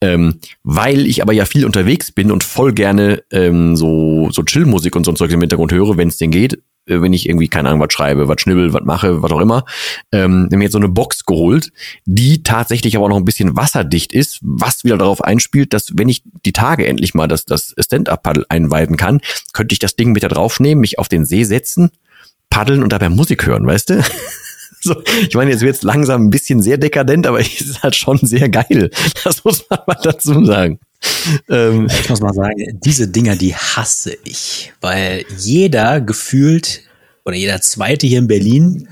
Ähm, 0.00 0.38
weil 0.62 1.06
ich 1.06 1.22
aber 1.22 1.32
ja 1.32 1.44
viel 1.44 1.64
unterwegs 1.64 2.12
bin 2.12 2.30
und 2.30 2.44
voll 2.44 2.72
gerne 2.72 3.22
ähm, 3.30 3.76
so 3.76 4.30
so 4.30 4.42
Chill-Musik 4.42 4.94
und 4.94 5.04
so 5.04 5.12
ein 5.12 5.16
Zeug 5.16 5.32
im 5.32 5.40
Hintergrund 5.40 5.72
höre, 5.72 5.96
wenn 5.96 6.08
es 6.08 6.18
denn 6.18 6.30
geht, 6.30 6.62
wenn 6.88 7.12
ich 7.12 7.28
irgendwie, 7.28 7.48
keine 7.48 7.68
Ahnung, 7.68 7.80
was 7.80 7.92
schreibe, 7.92 8.28
was 8.28 8.40
schnibbel, 8.40 8.72
was 8.72 8.82
mache, 8.84 9.22
was 9.22 9.30
auch 9.30 9.40
immer, 9.40 9.64
ähm, 10.12 10.48
mir 10.50 10.64
jetzt 10.64 10.72
so 10.72 10.78
eine 10.78 10.88
Box 10.88 11.24
geholt, 11.24 11.70
die 12.04 12.42
tatsächlich 12.42 12.96
aber 12.96 13.08
noch 13.08 13.16
ein 13.16 13.24
bisschen 13.24 13.56
wasserdicht 13.56 14.12
ist, 14.12 14.38
was 14.42 14.84
wieder 14.84 14.98
darauf 14.98 15.22
einspielt, 15.22 15.72
dass 15.72 15.92
wenn 15.94 16.08
ich 16.08 16.22
die 16.44 16.52
Tage 16.52 16.86
endlich 16.86 17.14
mal 17.14 17.28
das, 17.28 17.44
das 17.44 17.74
Stand-Up-Paddle 17.78 18.46
einweiden 18.48 18.96
kann, 18.96 19.20
könnte 19.52 19.72
ich 19.72 19.78
das 19.78 19.96
Ding 19.96 20.12
mit 20.12 20.22
da 20.22 20.28
draufnehmen, 20.28 20.80
mich 20.80 20.98
auf 20.98 21.08
den 21.08 21.24
See 21.24 21.44
setzen, 21.44 21.90
paddeln 22.50 22.82
und 22.82 22.92
dabei 22.92 23.08
Musik 23.08 23.46
hören, 23.46 23.66
weißt 23.66 23.90
du? 23.90 24.04
So, 24.80 24.94
ich 25.28 25.34
meine, 25.34 25.50
jetzt 25.50 25.62
wird's 25.62 25.82
langsam 25.82 26.26
ein 26.26 26.30
bisschen 26.30 26.62
sehr 26.62 26.78
dekadent, 26.78 27.26
aber 27.26 27.40
es 27.40 27.60
ist 27.60 27.82
halt 27.82 27.96
schon 27.96 28.18
sehr 28.18 28.48
geil. 28.48 28.90
Das 29.24 29.44
muss 29.44 29.64
man 29.68 29.80
mal 29.86 29.98
dazu 30.00 30.44
sagen. 30.44 30.78
Ähm, 31.50 31.88
ich 31.88 32.08
muss 32.08 32.20
mal 32.20 32.32
sagen, 32.32 32.80
diese 32.82 33.06
Dinger, 33.08 33.36
die 33.36 33.54
hasse 33.54 34.16
ich, 34.24 34.72
weil 34.80 35.24
jeder 35.36 36.00
gefühlt 36.00 36.82
oder 37.24 37.36
jeder 37.36 37.60
Zweite 37.60 38.06
hier 38.06 38.18
in 38.18 38.28
Berlin 38.28 38.88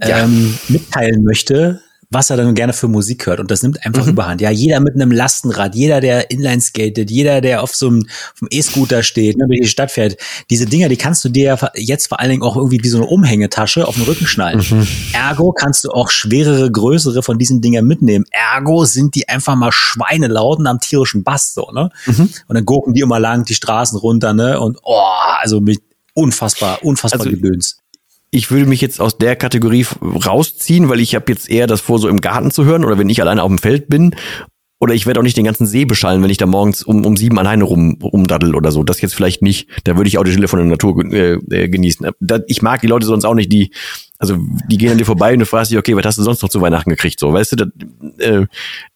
ja. 0.00 0.24
ähm, 0.24 0.58
mitteilen 0.68 1.22
möchte, 1.22 1.80
was 2.10 2.28
er 2.28 2.36
dann 2.36 2.56
gerne 2.56 2.72
für 2.72 2.88
Musik 2.88 3.26
hört. 3.26 3.38
Und 3.38 3.50
das 3.52 3.62
nimmt 3.62 3.86
einfach 3.86 4.04
mhm. 4.04 4.12
überhand. 4.12 4.40
Ja, 4.40 4.50
jeder 4.50 4.80
mit 4.80 4.94
einem 4.94 5.12
Lastenrad, 5.12 5.76
jeder, 5.76 6.00
der 6.00 6.30
Inline 6.30 6.60
skatet, 6.60 7.08
jeder, 7.10 7.40
der 7.40 7.62
auf 7.62 7.74
so 7.74 7.86
einem 7.86 8.04
E-Scooter 8.50 9.04
steht, 9.04 9.38
ne, 9.38 9.46
durch 9.46 9.60
die 9.60 9.68
Stadt 9.68 9.92
fährt. 9.92 10.16
Diese 10.50 10.66
Dinger, 10.66 10.88
die 10.88 10.96
kannst 10.96 11.24
du 11.24 11.28
dir 11.28 11.44
ja 11.44 11.70
jetzt 11.76 12.08
vor 12.08 12.18
allen 12.18 12.30
Dingen 12.30 12.42
auch 12.42 12.56
irgendwie 12.56 12.82
wie 12.82 12.88
so 12.88 12.98
eine 12.98 13.06
Umhängetasche 13.06 13.86
auf 13.86 13.94
den 13.94 14.04
Rücken 14.04 14.26
schnallen. 14.26 14.58
Mhm. 14.58 14.86
Ergo 15.12 15.52
kannst 15.52 15.84
du 15.84 15.90
auch 15.90 16.10
schwerere, 16.10 16.70
größere 16.70 17.22
von 17.22 17.38
diesen 17.38 17.60
Dingern 17.60 17.86
mitnehmen. 17.86 18.24
Ergo 18.32 18.84
sind 18.84 19.14
die 19.14 19.28
einfach 19.28 19.54
mal 19.54 19.70
schweinelauten 19.70 20.66
am 20.66 20.80
tierischen 20.80 21.22
Bass, 21.22 21.54
so, 21.54 21.70
ne? 21.72 21.90
Mhm. 22.06 22.28
Und 22.48 22.54
dann 22.56 22.66
gucken 22.66 22.92
die 22.92 23.00
immer 23.00 23.20
lang 23.20 23.44
die 23.44 23.54
Straßen 23.54 23.96
runter, 23.96 24.34
ne? 24.34 24.58
Und, 24.58 24.78
oh, 24.82 25.00
also 25.40 25.60
mit 25.60 25.80
unfassbar, 26.14 26.82
unfassbar 26.82 27.20
also, 27.20 27.30
Gedöns 27.30 27.79
ich 28.30 28.50
würde 28.50 28.66
mich 28.66 28.80
jetzt 28.80 29.00
aus 29.00 29.18
der 29.18 29.36
Kategorie 29.36 29.86
rausziehen, 30.02 30.88
weil 30.88 31.00
ich 31.00 31.14
habe 31.14 31.32
jetzt 31.32 31.50
eher 31.50 31.66
das 31.66 31.80
vor, 31.80 31.98
so 31.98 32.08
im 32.08 32.20
Garten 32.20 32.50
zu 32.50 32.64
hören 32.64 32.84
oder 32.84 32.98
wenn 32.98 33.08
ich 33.08 33.20
alleine 33.20 33.42
auf 33.42 33.48
dem 33.48 33.58
Feld 33.58 33.88
bin. 33.88 34.14
Oder 34.82 34.94
ich 34.94 35.04
werde 35.04 35.20
auch 35.20 35.24
nicht 35.24 35.36
den 35.36 35.44
ganzen 35.44 35.66
See 35.66 35.84
beschallen, 35.84 36.22
wenn 36.22 36.30
ich 36.30 36.38
da 36.38 36.46
morgens 36.46 36.82
um, 36.82 37.04
um 37.04 37.14
sieben 37.14 37.38
alleine 37.38 37.64
rum, 37.64 37.98
rumdaddel 38.02 38.54
oder 38.54 38.72
so. 38.72 38.82
Das 38.82 39.02
jetzt 39.02 39.14
vielleicht 39.14 39.42
nicht. 39.42 39.68
Da 39.84 39.96
würde 39.96 40.08
ich 40.08 40.16
auch 40.16 40.24
die 40.24 40.30
Stille 40.30 40.48
von 40.48 40.58
der 40.58 40.68
Natur 40.68 41.04
äh, 41.12 41.34
äh, 41.34 41.68
genießen. 41.68 42.08
Da, 42.18 42.38
ich 42.46 42.62
mag 42.62 42.80
die 42.80 42.86
Leute 42.86 43.04
sonst 43.04 43.26
auch 43.26 43.34
nicht, 43.34 43.52
die, 43.52 43.72
also 44.18 44.38
die 44.68 44.78
gehen 44.78 44.90
an 44.90 44.96
dir 44.96 45.04
vorbei 45.04 45.34
und 45.34 45.40
du 45.40 45.44
fragst 45.44 45.70
dich, 45.70 45.76
okay, 45.76 45.94
was 45.96 46.06
hast 46.06 46.16
du 46.16 46.22
sonst 46.22 46.40
noch 46.40 46.48
zu 46.48 46.62
Weihnachten 46.62 46.88
gekriegt? 46.88 47.20
So, 47.20 47.30
weißt 47.30 47.52
du, 47.52 47.56
da, 47.56 47.66
äh, 48.24 48.46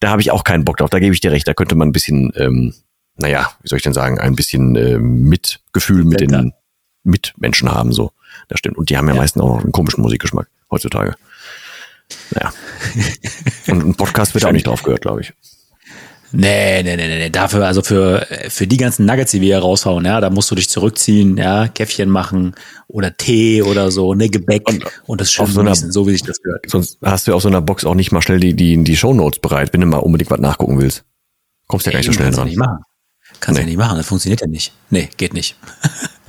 da 0.00 0.08
habe 0.08 0.22
ich 0.22 0.30
auch 0.30 0.42
keinen 0.42 0.64
Bock 0.64 0.78
drauf. 0.78 0.88
Da 0.88 1.00
gebe 1.00 1.12
ich 1.12 1.20
dir 1.20 1.32
recht. 1.32 1.46
Da 1.46 1.52
könnte 1.52 1.74
man 1.74 1.88
ein 1.88 1.92
bisschen, 1.92 2.32
ähm, 2.36 2.72
naja, 3.18 3.50
wie 3.60 3.68
soll 3.68 3.76
ich 3.76 3.82
denn 3.82 3.92
sagen, 3.92 4.18
ein 4.18 4.36
bisschen 4.36 4.76
äh, 4.76 4.98
Mitgefühl 4.98 6.04
mit 6.04 6.20
den 6.20 6.54
Mitmenschen 7.02 7.70
haben. 7.70 7.92
so. 7.92 8.12
Das 8.48 8.58
stimmt. 8.58 8.76
Und 8.76 8.90
die 8.90 8.96
haben 8.96 9.08
ja, 9.08 9.14
ja. 9.14 9.20
meistens 9.20 9.42
auch 9.42 9.48
noch 9.48 9.62
einen 9.62 9.72
komischen 9.72 10.02
Musikgeschmack 10.02 10.48
heutzutage. 10.70 11.14
Naja. 12.30 12.52
Und 13.68 13.86
ein 13.86 13.94
Podcast 13.94 14.34
wird 14.34 14.44
auch 14.44 14.52
nicht 14.52 14.66
drauf 14.66 14.82
gehört, 14.82 15.02
glaube 15.02 15.22
ich. 15.22 15.32
Nee, 16.36 16.82
nee, 16.82 16.96
nee, 16.96 17.06
nee. 17.06 17.30
Dafür, 17.30 17.64
also 17.64 17.80
für, 17.82 18.26
für 18.48 18.66
die 18.66 18.76
ganzen 18.76 19.06
Nuggets, 19.06 19.30
die 19.30 19.40
wir 19.40 19.54
hier 19.54 19.58
raushauen, 19.60 20.04
ja, 20.04 20.20
da 20.20 20.30
musst 20.30 20.50
du 20.50 20.56
dich 20.56 20.68
zurückziehen, 20.68 21.36
ja, 21.36 21.68
Käffchen 21.68 22.10
machen 22.10 22.56
oder 22.88 23.16
Tee 23.16 23.62
oder 23.62 23.92
so, 23.92 24.14
ne, 24.14 24.28
Gebäck 24.28 24.68
und, 24.68 24.84
und 25.06 25.20
das 25.20 25.30
schön 25.30 25.46
so 25.46 25.62
genießen, 25.62 25.92
so 25.92 26.08
wie 26.08 26.12
sich 26.12 26.24
das 26.24 26.42
gehört. 26.42 26.68
Sonst 26.68 26.98
hast 27.04 27.28
du 27.28 27.34
auf 27.34 27.42
so 27.42 27.48
einer 27.48 27.60
Box 27.60 27.84
auch 27.84 27.94
nicht 27.94 28.10
mal 28.10 28.20
schnell 28.20 28.40
die, 28.40 28.54
die, 28.54 28.82
die 28.82 28.96
Shownotes 28.96 29.38
bereit, 29.38 29.72
wenn 29.72 29.80
du 29.80 29.86
mal 29.86 29.98
unbedingt 29.98 30.30
was 30.30 30.40
nachgucken 30.40 30.80
willst. 30.80 31.04
Kommst 31.68 31.86
ja 31.86 31.92
gar 31.92 31.98
nicht 31.98 32.06
so 32.06 32.12
schnell 32.12 32.32
dran. 32.32 32.48
Kannst 32.48 32.56
du 32.56 32.58
nicht 32.58 32.58
machen. 32.58 32.78
Kannst 33.38 33.58
nee. 33.58 33.62
ja 33.62 33.68
nicht 33.68 33.78
machen, 33.78 33.96
das 33.96 34.06
funktioniert 34.06 34.40
ja 34.40 34.48
nicht. 34.48 34.72
Nee, 34.90 35.08
geht 35.16 35.34
nicht. 35.34 35.56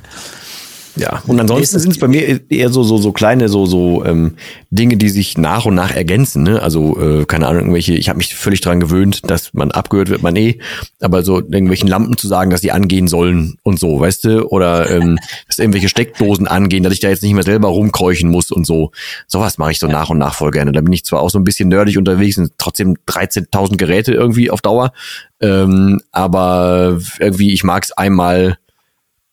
Ja, 0.96 1.22
und 1.28 1.40
ansonsten 1.40 1.80
sind 1.80 1.92
es 1.92 2.00
bei 2.00 2.08
mir 2.08 2.50
eher 2.50 2.70
so 2.70 2.84
so 2.84 2.98
so 2.98 3.12
kleine 3.12 3.50
so 3.50 3.66
so 3.66 4.06
ähm, 4.06 4.36
Dinge, 4.70 4.96
die 4.98 5.10
sich 5.10 5.38
nach 5.38 5.66
und 5.66 5.76
nach 5.76 5.92
ergänzen. 5.92 6.44
Ne? 6.44 6.62
Also 6.62 7.00
äh, 7.00 7.26
keine 7.26 7.48
Ahnung, 7.48 7.62
irgendwelche. 7.64 7.94
Ich 7.94 8.08
habe 8.08 8.18
mich 8.18 8.34
völlig 8.34 8.62
dran 8.62 8.80
gewöhnt, 8.80 9.22
dass 9.30 9.54
man 9.54 9.72
abgehört 9.72 10.10
wird, 10.10 10.22
man 10.22 10.36
eh. 10.36 10.60
Aber 11.02 11.24
so 11.24 11.40
irgendwelchen 11.40 11.90
Lampen 11.90 12.18
zu 12.18 12.28
sagen, 12.28 12.50
dass 12.50 12.62
sie 12.62 12.72
angehen 12.72 13.08
sollen 13.08 13.58
und 13.64 13.80
so, 13.80 14.00
weißt 14.00 14.24
du? 14.24 14.48
Oder 14.48 14.90
ähm, 14.90 15.18
dass 15.48 15.60
irgendwelche 15.60 15.90
Steckdosen 15.90 16.48
angehen, 16.48 16.84
dass 16.84 16.94
ich 16.94 17.02
da 17.02 17.10
jetzt 17.10 17.24
nicht 17.24 17.34
mehr 17.34 17.44
selber 17.44 17.68
rumkeuchen 17.70 18.30
muss 18.30 18.52
und 18.52 18.66
so. 18.66 18.92
Sowas 19.28 19.58
mache 19.58 19.72
ich 19.72 19.80
so 19.80 19.88
nach 19.88 20.10
und 20.10 20.18
nach 20.18 20.36
voll 20.36 20.52
gerne. 20.52 20.72
Da 20.72 20.82
bin 20.82 20.94
ich 20.94 21.04
zwar 21.04 21.22
auch 21.22 21.30
so 21.30 21.40
ein 21.40 21.44
bisschen 21.44 21.70
nerdig 21.70 21.98
unterwegs, 21.98 22.36
sind 22.36 22.54
trotzdem 22.58 22.96
13.000 23.08 23.78
Geräte 23.78 24.14
irgendwie 24.14 24.50
auf 24.50 24.62
Dauer. 24.62 24.94
Ähm, 25.42 26.02
aber 26.12 27.00
irgendwie, 27.20 27.54
ich 27.54 27.64
mag 27.64 27.84
es 27.84 27.92
einmal 27.92 28.58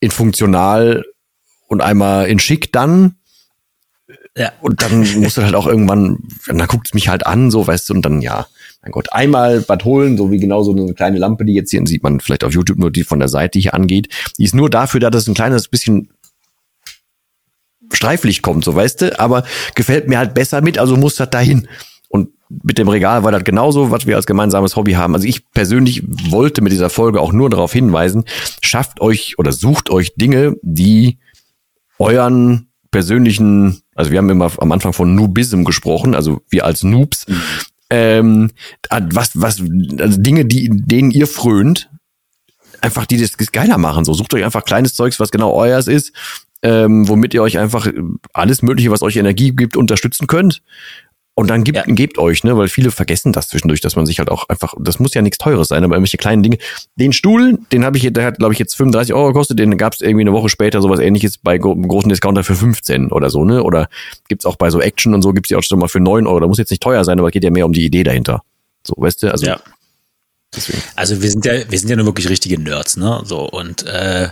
in 0.00 0.10
funktional 0.10 1.04
und 1.72 1.80
einmal 1.80 2.26
in 2.28 2.38
schick 2.38 2.70
dann. 2.72 3.16
Ja. 4.36 4.52
Und 4.60 4.82
dann 4.82 5.20
musst 5.20 5.36
du 5.36 5.42
halt 5.42 5.54
auch 5.54 5.66
irgendwann, 5.66 6.18
dann 6.46 6.66
guckt 6.68 6.88
es 6.88 6.94
mich 6.94 7.08
halt 7.08 7.26
an, 7.26 7.50
so, 7.50 7.66
weißt 7.66 7.88
du, 7.88 7.94
und 7.94 8.02
dann, 8.02 8.22
ja, 8.22 8.46
mein 8.82 8.92
Gott, 8.92 9.12
einmal 9.12 9.66
was 9.68 9.84
holen, 9.84 10.16
so 10.16 10.30
wie 10.30 10.38
genau 10.38 10.62
so 10.62 10.72
eine 10.72 10.92
kleine 10.94 11.18
Lampe, 11.18 11.44
die 11.44 11.54
jetzt 11.54 11.70
hier, 11.70 11.84
sieht 11.86 12.02
man 12.02 12.20
vielleicht 12.20 12.44
auf 12.44 12.52
YouTube 12.52 12.78
nur 12.78 12.90
die 12.90 13.04
von 13.04 13.18
der 13.18 13.28
Seite 13.28 13.58
hier 13.58 13.74
angeht. 13.74 14.08
Die 14.38 14.44
ist 14.44 14.54
nur 14.54 14.70
dafür 14.70 15.00
da, 15.00 15.10
dass 15.10 15.26
ein 15.26 15.34
kleines 15.34 15.68
bisschen 15.68 16.10
Streiflicht 17.90 18.42
kommt, 18.42 18.64
so 18.64 18.74
weißt 18.74 19.02
du, 19.02 19.20
aber 19.20 19.44
gefällt 19.74 20.08
mir 20.08 20.18
halt 20.18 20.34
besser 20.34 20.60
mit, 20.60 20.78
also 20.78 20.96
muss 20.96 21.16
das 21.16 21.30
dahin. 21.30 21.68
Und 22.08 22.30
mit 22.62 22.78
dem 22.78 22.88
Regal 22.88 23.24
war 23.24 23.32
das 23.32 23.44
genauso, 23.44 23.90
was 23.90 24.06
wir 24.06 24.16
als 24.16 24.26
gemeinsames 24.26 24.76
Hobby 24.76 24.92
haben. 24.92 25.14
Also 25.14 25.26
ich 25.26 25.50
persönlich 25.52 26.02
wollte 26.06 26.62
mit 26.62 26.72
dieser 26.72 26.90
Folge 26.90 27.20
auch 27.20 27.32
nur 27.32 27.48
darauf 27.48 27.72
hinweisen, 27.72 28.24
schafft 28.60 29.00
euch 29.00 29.38
oder 29.38 29.52
sucht 29.52 29.90
euch 29.90 30.14
Dinge, 30.16 30.56
die 30.62 31.18
euren 32.02 32.68
persönlichen, 32.90 33.80
also 33.94 34.10
wir 34.10 34.18
haben 34.18 34.28
immer 34.28 34.50
am 34.58 34.72
Anfang 34.72 34.92
von 34.92 35.14
Noobism 35.14 35.64
gesprochen, 35.64 36.14
also 36.14 36.42
wir 36.50 36.64
als 36.64 36.82
Noobs, 36.82 37.26
mhm. 37.26 37.42
ähm, 37.90 38.50
was, 38.90 39.30
was, 39.34 39.62
also 39.98 40.20
Dinge, 40.20 40.44
die, 40.44 40.68
denen 40.70 41.10
ihr 41.10 41.26
frönt, 41.26 41.90
einfach 42.80 43.06
die 43.06 43.18
das 43.18 43.36
geiler 43.52 43.78
machen. 43.78 44.04
So, 44.04 44.12
sucht 44.12 44.34
euch 44.34 44.44
einfach 44.44 44.64
kleines 44.64 44.94
Zeugs, 44.94 45.20
was 45.20 45.30
genau 45.30 45.52
euers 45.52 45.86
ist, 45.86 46.12
ähm, 46.62 47.08
womit 47.08 47.34
ihr 47.34 47.42
euch 47.42 47.58
einfach 47.58 47.86
alles 48.32 48.62
Mögliche, 48.62 48.90
was 48.90 49.02
euch 49.02 49.16
Energie 49.16 49.52
gibt, 49.54 49.76
unterstützen 49.76 50.26
könnt. 50.26 50.62
Und 51.34 51.48
dann 51.48 51.64
gibt, 51.64 51.76
ja. 51.76 51.84
gebt 51.86 52.18
euch, 52.18 52.44
ne, 52.44 52.58
weil 52.58 52.68
viele 52.68 52.90
vergessen 52.90 53.32
das 53.32 53.48
zwischendurch, 53.48 53.80
dass 53.80 53.96
man 53.96 54.04
sich 54.04 54.18
halt 54.18 54.30
auch 54.30 54.50
einfach, 54.50 54.74
das 54.78 54.98
muss 54.98 55.14
ja 55.14 55.22
nichts 55.22 55.38
Teures 55.38 55.68
sein, 55.68 55.82
aber 55.82 55.94
irgendwelche 55.94 56.18
kleinen 56.18 56.42
Dinge. 56.42 56.58
Den 56.96 57.14
Stuhl, 57.14 57.58
den 57.72 57.86
habe 57.86 57.96
ich, 57.96 58.12
der 58.12 58.26
hat, 58.26 58.38
glaube 58.38 58.52
ich, 58.52 58.58
jetzt 58.58 58.76
35 58.76 59.14
Euro 59.14 59.28
gekostet, 59.28 59.58
den 59.58 59.78
gab 59.78 59.94
es 59.94 60.02
irgendwie 60.02 60.22
eine 60.22 60.32
Woche 60.32 60.50
später 60.50 60.82
sowas 60.82 61.00
ähnliches 61.00 61.38
bei 61.38 61.56
großen 61.56 62.10
Discounter 62.10 62.44
für 62.44 62.54
15 62.54 63.12
oder 63.12 63.30
so, 63.30 63.46
ne? 63.46 63.62
Oder 63.62 63.88
gibt's 64.28 64.44
auch 64.44 64.56
bei 64.56 64.68
so 64.68 64.80
Action 64.82 65.14
und 65.14 65.22
so, 65.22 65.32
gibt's 65.32 65.48
die 65.48 65.56
auch 65.56 65.62
schon 65.62 65.78
mal 65.78 65.88
für 65.88 66.00
9 66.00 66.26
Euro. 66.26 66.40
Da 66.40 66.46
muss 66.46 66.58
jetzt 66.58 66.70
nicht 66.70 66.82
teuer 66.82 67.02
sein, 67.02 67.18
aber 67.18 67.30
geht 67.30 67.44
ja 67.44 67.50
mehr 67.50 67.64
um 67.64 67.72
die 67.72 67.86
Idee 67.86 68.02
dahinter. 68.02 68.42
So, 68.86 68.94
weißt 68.98 69.22
du, 69.22 69.30
also. 69.30 69.46
Ja. 69.46 69.60
Deswegen. 70.54 70.82
Also 70.96 71.22
wir 71.22 71.30
sind 71.30 71.46
ja, 71.46 71.52
wir 71.70 71.78
sind 71.78 71.88
ja 71.88 71.96
nur 71.96 72.04
wirklich 72.04 72.28
richtige 72.28 72.60
Nerds, 72.60 72.98
ne? 72.98 73.22
So 73.24 73.48
und 73.48 73.86
äh, 73.86 74.28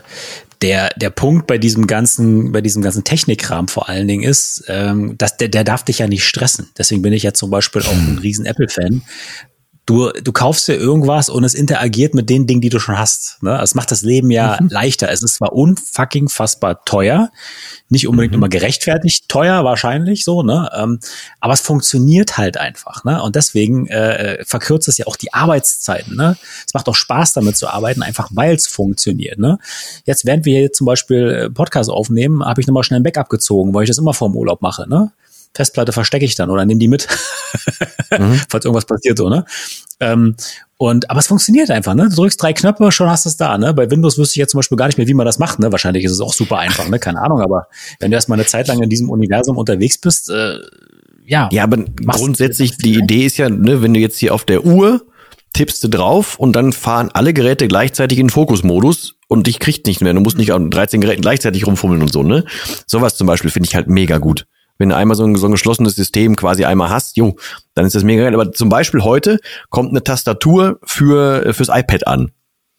der, 0.62 0.90
der 0.96 1.10
Punkt 1.10 1.46
bei 1.46 1.58
diesem 1.58 1.86
ganzen, 1.86 2.52
bei 2.52 2.60
diesem 2.60 2.82
ganzen 2.82 3.04
Technikkram 3.04 3.68
vor 3.68 3.88
allen 3.88 4.06
Dingen 4.06 4.22
ist, 4.22 4.64
ähm, 4.68 5.16
dass 5.16 5.36
der, 5.36 5.48
der 5.48 5.64
darf 5.64 5.84
dich 5.84 6.00
ja 6.00 6.06
nicht 6.06 6.24
stressen. 6.24 6.68
Deswegen 6.76 7.02
bin 7.02 7.12
ich 7.12 7.22
ja 7.22 7.32
zum 7.32 7.50
Beispiel 7.50 7.82
auch 7.82 7.92
ein 7.92 8.18
riesen 8.18 8.44
Apple-Fan, 8.44 9.02
du, 9.90 10.10
du 10.12 10.32
kaufst 10.32 10.68
dir 10.68 10.76
irgendwas 10.76 11.28
und 11.28 11.42
es 11.42 11.54
interagiert 11.54 12.14
mit 12.14 12.30
den 12.30 12.46
Dingen, 12.46 12.60
die 12.60 12.68
du 12.68 12.78
schon 12.78 12.96
hast. 12.96 13.42
Ne? 13.42 13.60
Es 13.60 13.74
macht 13.74 13.90
das 13.90 14.02
Leben 14.02 14.30
ja 14.30 14.56
mhm. 14.60 14.68
leichter. 14.68 15.10
Es 15.10 15.22
ist 15.22 15.34
zwar 15.34 15.52
unfucking 15.52 16.28
fassbar 16.28 16.84
teuer, 16.84 17.30
nicht 17.88 18.06
unbedingt 18.06 18.32
mhm. 18.32 18.38
immer 18.38 18.48
gerechtfertigt, 18.48 19.28
teuer 19.28 19.64
wahrscheinlich 19.64 20.24
so, 20.24 20.44
ne? 20.44 20.70
Ähm, 20.76 21.00
aber 21.40 21.54
es 21.54 21.60
funktioniert 21.60 22.38
halt 22.38 22.56
einfach, 22.56 23.02
ne? 23.02 23.20
Und 23.20 23.34
deswegen 23.34 23.88
äh, 23.88 24.44
verkürzt 24.44 24.86
es 24.86 24.96
ja 24.96 25.08
auch 25.08 25.16
die 25.16 25.34
Arbeitszeiten, 25.34 26.14
ne? 26.14 26.36
Es 26.64 26.72
macht 26.72 26.88
auch 26.88 26.94
Spaß, 26.94 27.32
damit 27.32 27.56
zu 27.56 27.68
arbeiten, 27.68 28.02
einfach 28.02 28.28
weil 28.32 28.54
es 28.54 28.68
funktioniert, 28.68 29.40
ne? 29.40 29.58
Jetzt, 30.04 30.24
während 30.24 30.44
wir 30.44 30.56
hier 30.56 30.72
zum 30.72 30.86
Beispiel 30.86 31.46
äh, 31.46 31.50
Podcast 31.50 31.90
aufnehmen, 31.90 32.44
habe 32.44 32.60
ich 32.60 32.68
nochmal 32.68 32.84
schnell 32.84 33.00
ein 33.00 33.04
Backup 33.04 33.28
gezogen, 33.28 33.74
weil 33.74 33.82
ich 33.82 33.90
das 33.90 33.98
immer 33.98 34.14
vorm 34.14 34.36
Urlaub 34.36 34.62
mache, 34.62 34.88
ne? 34.88 35.10
Festplatte 35.54 35.92
verstecke 35.92 36.24
ich 36.24 36.34
dann 36.34 36.50
oder 36.50 36.64
nehme 36.64 36.78
die 36.78 36.88
mit, 36.88 37.08
mhm. 38.18 38.40
falls 38.48 38.64
irgendwas 38.64 38.84
passiert 38.84 39.18
so, 39.18 39.28
ne? 39.28 39.44
Ähm, 39.98 40.36
und, 40.76 41.10
aber 41.10 41.20
es 41.20 41.26
funktioniert 41.26 41.70
einfach, 41.70 41.94
ne? 41.94 42.08
Du 42.08 42.16
drückst 42.16 42.42
drei 42.42 42.52
Knöpfe, 42.52 42.90
schon 42.92 43.10
hast 43.10 43.26
du 43.26 43.28
es 43.28 43.36
da, 43.36 43.58
ne? 43.58 43.74
Bei 43.74 43.90
Windows 43.90 44.16
wüsste 44.16 44.34
ich 44.34 44.36
jetzt 44.36 44.52
zum 44.52 44.58
Beispiel 44.58 44.78
gar 44.78 44.86
nicht 44.86 44.96
mehr, 44.96 45.08
wie 45.08 45.14
man 45.14 45.26
das 45.26 45.38
macht, 45.38 45.58
ne? 45.58 45.72
Wahrscheinlich 45.72 46.04
ist 46.04 46.12
es 46.12 46.20
auch 46.20 46.32
super 46.32 46.58
einfach, 46.58 46.88
ne? 46.88 46.98
Keine 46.98 47.20
Ahnung, 47.20 47.40
aber 47.42 47.66
wenn 47.98 48.10
du 48.10 48.14
erstmal 48.14 48.38
eine 48.38 48.46
Zeit 48.46 48.68
lang 48.68 48.80
in 48.82 48.88
diesem 48.88 49.10
Universum 49.10 49.58
unterwegs 49.58 49.98
bist, 49.98 50.30
äh, 50.30 50.58
ja. 51.26 51.48
Ja, 51.52 51.64
aber 51.64 51.84
grundsätzlich, 52.06 52.76
die 52.78 52.94
Idee 52.94 53.26
ist 53.26 53.36
ja, 53.36 53.50
ne, 53.50 53.82
wenn 53.82 53.92
du 53.92 54.00
jetzt 54.00 54.18
hier 54.18 54.34
auf 54.34 54.44
der 54.44 54.64
Uhr 54.64 55.04
tippst 55.52 55.82
du 55.84 55.88
drauf 55.88 56.38
und 56.38 56.54
dann 56.54 56.72
fahren 56.72 57.10
alle 57.12 57.34
Geräte 57.34 57.68
gleichzeitig 57.68 58.18
in 58.18 58.30
Fokusmodus 58.30 59.16
und 59.28 59.48
dich 59.48 59.58
kriegt 59.58 59.86
nicht 59.86 60.00
mehr. 60.00 60.14
Du 60.14 60.20
musst 60.20 60.38
nicht 60.38 60.52
an 60.52 60.70
13 60.70 61.00
Geräten 61.00 61.22
gleichzeitig 61.22 61.66
rumfummeln 61.66 62.02
und 62.02 62.12
so, 62.12 62.22
ne? 62.22 62.44
Sowas 62.86 63.16
zum 63.16 63.26
Beispiel 63.26 63.50
finde 63.50 63.68
ich 63.68 63.74
halt 63.74 63.88
mega 63.88 64.18
gut 64.18 64.46
wenn 64.80 64.88
du 64.88 64.96
einmal 64.96 65.14
so 65.14 65.24
ein, 65.24 65.36
so 65.36 65.46
ein 65.46 65.52
geschlossenes 65.52 65.94
System 65.94 66.36
quasi 66.36 66.64
einmal 66.64 66.88
hast, 66.88 67.18
jo, 67.18 67.36
dann 67.74 67.84
ist 67.84 67.94
das 67.94 68.02
mega 68.02 68.22
geil. 68.24 68.34
Aber 68.34 68.50
zum 68.50 68.70
Beispiel 68.70 69.02
heute 69.02 69.38
kommt 69.68 69.90
eine 69.90 70.02
Tastatur 70.02 70.80
für 70.84 71.44
äh, 71.44 71.52
fürs 71.52 71.68
iPad 71.68 72.06
an, 72.06 72.30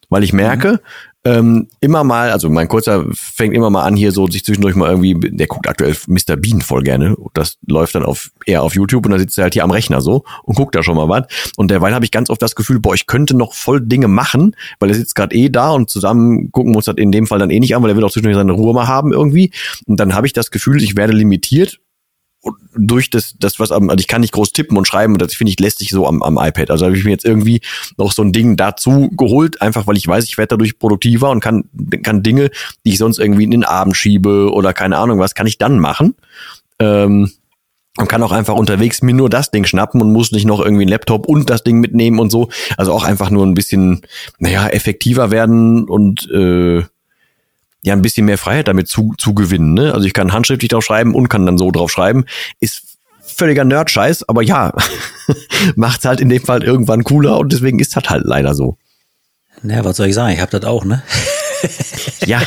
weil 0.09 0.23
ich 0.23 0.33
merke, 0.33 0.81
mhm. 1.23 1.31
ähm, 1.31 1.67
immer 1.79 2.03
mal, 2.03 2.31
also 2.31 2.49
mein 2.49 2.67
kurzer 2.67 3.05
fängt 3.13 3.53
immer 3.53 3.69
mal 3.69 3.83
an 3.83 3.95
hier 3.95 4.11
so 4.11 4.25
sich 4.25 4.43
zwischendurch 4.43 4.75
mal 4.75 4.89
irgendwie, 4.89 5.13
der 5.13 5.45
guckt 5.45 5.69
aktuell 5.69 5.95
Mr. 6.07 6.37
Bean 6.37 6.61
voll 6.61 6.81
gerne. 6.81 7.15
Das 7.35 7.59
läuft 7.67 7.93
dann 7.93 8.03
auf 8.03 8.31
eher 8.47 8.63
auf 8.63 8.73
YouTube 8.73 9.05
und 9.05 9.11
dann 9.11 9.19
sitzt 9.19 9.37
er 9.37 9.43
halt 9.43 9.53
hier 9.53 9.63
am 9.63 9.69
Rechner 9.69 10.01
so 10.01 10.23
und 10.41 10.55
guckt 10.55 10.73
da 10.73 10.81
schon 10.81 10.97
mal 10.97 11.07
was. 11.07 11.27
Und 11.55 11.69
derweil 11.69 11.93
habe 11.93 12.03
ich 12.03 12.09
ganz 12.09 12.31
oft 12.31 12.41
das 12.41 12.55
Gefühl, 12.55 12.79
boah, 12.79 12.95
ich 12.95 13.05
könnte 13.05 13.37
noch 13.37 13.53
voll 13.53 13.79
Dinge 13.79 14.07
machen, 14.07 14.55
weil 14.79 14.89
er 14.89 14.95
sitzt 14.95 15.13
gerade 15.13 15.35
eh 15.35 15.49
da 15.49 15.69
und 15.69 15.91
zusammen 15.91 16.51
gucken 16.51 16.75
uns 16.75 16.85
das 16.85 16.95
in 16.97 17.11
dem 17.11 17.27
Fall 17.27 17.37
dann 17.37 17.51
eh 17.51 17.59
nicht 17.59 17.75
an, 17.75 17.83
weil 17.83 17.91
er 17.91 17.95
will 17.95 18.03
auch 18.03 18.11
zwischendurch 18.11 18.37
seine 18.37 18.53
Ruhe 18.53 18.73
mal 18.73 18.87
haben 18.87 19.13
irgendwie. 19.13 19.51
Und 19.85 19.99
dann 19.99 20.15
habe 20.15 20.25
ich 20.25 20.33
das 20.33 20.49
Gefühl, 20.49 20.81
ich 20.81 20.97
werde 20.97 21.13
limitiert 21.13 21.79
durch 22.75 23.09
das, 23.09 23.35
das 23.37 23.59
was 23.59 23.71
am, 23.71 23.89
also 23.89 23.99
ich 23.99 24.07
kann 24.07 24.21
nicht 24.21 24.33
groß 24.33 24.53
tippen 24.53 24.77
und 24.77 24.87
schreiben, 24.87 25.17
das 25.17 25.33
finde 25.33 25.51
ich 25.51 25.59
lästig 25.59 25.89
so 25.89 26.07
am, 26.07 26.23
am 26.23 26.37
iPad. 26.37 26.71
Also 26.71 26.85
habe 26.85 26.97
ich 26.97 27.03
mir 27.03 27.11
jetzt 27.11 27.25
irgendwie 27.25 27.61
noch 27.97 28.11
so 28.11 28.23
ein 28.23 28.31
Ding 28.31 28.57
dazu 28.57 29.09
geholt, 29.11 29.61
einfach 29.61 29.87
weil 29.87 29.97
ich 29.97 30.07
weiß, 30.07 30.25
ich 30.25 30.37
werde 30.37 30.49
dadurch 30.49 30.79
produktiver 30.79 31.29
und 31.29 31.39
kann, 31.39 31.65
kann 32.03 32.23
Dinge, 32.23 32.49
die 32.85 32.91
ich 32.91 32.97
sonst 32.97 33.19
irgendwie 33.19 33.43
in 33.43 33.51
den 33.51 33.63
Abend 33.63 33.95
schiebe 33.95 34.51
oder 34.51 34.73
keine 34.73 34.97
Ahnung 34.97 35.19
was, 35.19 35.35
kann 35.35 35.47
ich 35.47 35.57
dann 35.57 35.79
machen. 35.79 36.15
Ähm, 36.79 37.31
und 37.97 38.07
kann 38.07 38.23
auch 38.23 38.31
einfach 38.31 38.55
unterwegs 38.55 39.01
mir 39.01 39.13
nur 39.13 39.29
das 39.29 39.51
Ding 39.51 39.65
schnappen 39.65 40.01
und 40.01 40.13
muss 40.13 40.31
nicht 40.31 40.45
noch 40.45 40.61
irgendwie 40.61 40.83
einen 40.83 40.91
Laptop 40.91 41.27
und 41.27 41.49
das 41.49 41.63
Ding 41.63 41.79
mitnehmen 41.79 42.19
und 42.19 42.31
so. 42.31 42.47
Also 42.77 42.93
auch 42.93 43.03
einfach 43.03 43.29
nur 43.29 43.45
ein 43.45 43.53
bisschen, 43.53 44.01
naja, 44.39 44.67
effektiver 44.69 45.29
werden 45.29 45.83
und 45.89 46.29
äh, 46.31 46.83
ja 47.83 47.93
ein 47.93 48.01
bisschen 48.01 48.25
mehr 48.25 48.37
Freiheit 48.37 48.67
damit 48.67 48.87
zu, 48.87 49.13
zu 49.17 49.33
gewinnen. 49.33 49.73
Ne? 49.73 49.93
Also 49.93 50.05
ich 50.05 50.13
kann 50.13 50.33
handschriftlich 50.33 50.69
drauf 50.69 50.83
schreiben 50.83 51.15
und 51.15 51.29
kann 51.29 51.45
dann 51.45 51.57
so 51.57 51.71
drauf 51.71 51.91
schreiben. 51.91 52.25
Ist 52.59 52.97
völliger 53.19 53.63
Nerd-Scheiß, 53.63 54.27
aber 54.29 54.41
ja, 54.43 54.73
macht's 55.75 56.05
halt 56.05 56.19
in 56.19 56.29
dem 56.29 56.43
Fall 56.43 56.63
irgendwann 56.63 57.03
cooler 57.03 57.39
und 57.39 57.51
deswegen 57.51 57.79
ist 57.79 57.95
das 57.95 58.03
halt 58.09 58.25
leider 58.25 58.53
so. 58.53 58.77
Ja, 59.63 59.83
was 59.83 59.97
soll 59.97 60.07
ich 60.07 60.15
sagen? 60.15 60.33
Ich 60.33 60.41
hab 60.41 60.49
das 60.49 60.63
auch, 60.63 60.85
ne? 60.85 61.01
ja. 62.25 62.41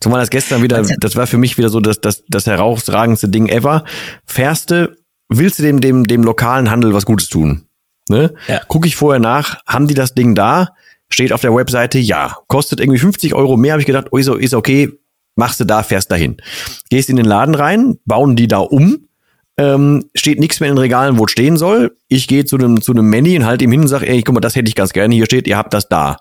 Zumal 0.00 0.20
das 0.20 0.30
gestern 0.30 0.62
wieder, 0.62 0.82
das 0.82 1.16
war 1.16 1.26
für 1.26 1.36
mich 1.36 1.58
wieder 1.58 1.68
so 1.68 1.80
das, 1.80 2.00
das, 2.00 2.24
das 2.28 2.46
herausragendste 2.46 3.28
Ding 3.28 3.48
ever. 3.48 3.84
Fährste, 4.24 4.96
willst 5.28 5.58
du 5.58 5.62
dem, 5.62 5.80
dem, 5.80 6.06
dem 6.06 6.24
lokalen 6.24 6.70
Handel 6.70 6.94
was 6.94 7.04
Gutes 7.04 7.28
tun? 7.28 7.66
Ne? 8.08 8.34
Ja. 8.48 8.60
Gucke 8.66 8.88
ich 8.88 8.96
vorher 8.96 9.20
nach, 9.20 9.60
haben 9.66 9.86
die 9.86 9.94
das 9.94 10.14
Ding 10.14 10.34
da? 10.34 10.74
Steht 11.12 11.32
auf 11.32 11.40
der 11.40 11.54
Webseite, 11.54 11.98
ja. 11.98 12.36
Kostet 12.46 12.80
irgendwie 12.80 12.98
50 12.98 13.34
Euro 13.34 13.56
mehr, 13.56 13.72
habe 13.72 13.80
ich 13.80 13.86
gedacht, 13.86 14.08
oh, 14.10 14.16
ist, 14.16 14.28
ist 14.28 14.54
okay, 14.54 14.90
machst 15.34 15.60
du 15.60 15.64
da, 15.64 15.82
fährst 15.82 16.10
dahin. 16.10 16.36
Gehst 16.88 17.10
in 17.10 17.16
den 17.16 17.26
Laden 17.26 17.54
rein, 17.54 17.98
bauen 18.04 18.36
die 18.36 18.48
da 18.48 18.58
um, 18.58 19.08
ähm, 19.60 20.04
steht 20.14 20.40
nichts 20.40 20.60
mehr 20.60 20.70
in 20.70 20.76
den 20.76 20.80
Regalen, 20.80 21.18
wo 21.18 21.26
es 21.26 21.32
stehen 21.32 21.56
soll. 21.56 21.96
Ich 22.08 22.28
gehe 22.28 22.44
zu 22.44 22.56
einem 22.56 22.80
zu 22.80 22.92
einem 22.92 23.10
Manny 23.10 23.36
und 23.36 23.44
halte 23.44 23.64
ihm 23.64 23.72
hin 23.72 23.82
und 23.82 23.88
sage, 23.88 24.08
ey, 24.08 24.22
guck 24.22 24.34
mal, 24.34 24.40
das 24.40 24.56
hätte 24.56 24.68
ich 24.68 24.74
ganz 24.74 24.92
gerne. 24.92 25.14
Hier 25.14 25.26
steht, 25.26 25.46
ihr 25.46 25.58
habt 25.58 25.74
das 25.74 25.88
da. 25.88 26.18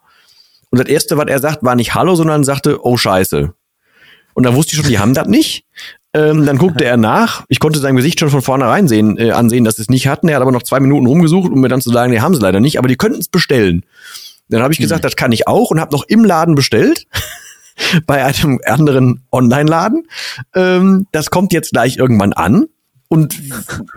Und 0.72 0.79
das 0.79 0.88
erste, 0.88 1.17
was 1.17 1.27
er 1.27 1.39
sagt, 1.39 1.63
war 1.63 1.75
nicht 1.75 1.96
Hallo, 1.96 2.15
sondern 2.15 2.43
sagte, 2.43 2.86
oh 2.86 2.98
Scheiße. 2.98 3.53
Und 4.34 4.46
dann 4.46 4.55
wusste 4.55 4.74
ich 4.74 4.81
schon, 4.81 4.89
die 4.89 5.00
haben 5.00 5.13
das 5.13 5.27
nicht. 5.27 5.65
Ähm, 6.13 6.46
dann 6.46 6.58
guckte 6.58 6.86
er 6.86 6.98
nach. 6.98 7.46
Ich 7.50 7.60
konnte 7.60 7.79
sein 7.79 7.96
Gesicht 7.96 8.19
schon 8.19 8.29
von 8.29 8.41
vornherein 8.41 8.88
sehen, 8.88 9.17
äh, 9.17 9.31
ansehen, 9.31 9.63
dass 9.63 9.75
sie 9.75 9.84
es 9.84 9.89
nicht 9.89 10.08
hatten. 10.08 10.27
Er 10.27 10.36
hat 10.36 10.41
aber 10.41 10.51
noch 10.51 10.63
zwei 10.63 10.79
Minuten 10.79 11.05
rumgesucht, 11.05 11.51
um 11.51 11.62
mir 11.62 11.69
dann 11.69 11.81
zu 11.81 11.91
sagen, 11.91 12.12
die 12.12 12.22
haben 12.22 12.34
sie 12.34 12.41
leider 12.41 12.60
nicht, 12.60 12.77
aber 12.77 12.88
die 12.88 12.98
könnten 12.98 13.19
es 13.19 13.29
bestellen. 13.29 13.86
Dann 14.50 14.62
habe 14.62 14.74
ich 14.74 14.79
gesagt, 14.79 15.03
mhm. 15.03 15.08
das 15.08 15.15
kann 15.15 15.32
ich 15.32 15.48
auch 15.48 15.72
und 15.72 15.79
habe 15.79 15.96
noch 15.96 16.03
im 16.08 16.24
Laden 16.25 16.56
bestellt 16.56 17.06
bei 18.06 18.24
einem 18.24 18.60
anderen 18.65 19.22
Online-Laden. 19.32 20.08
Ähm, 20.56 21.08
das 21.12 21.29
kommt 21.29 21.53
jetzt 21.53 21.72
gleich 21.72 21.98
irgendwann 21.98 22.34
an. 22.34 22.65
Und 23.12 23.39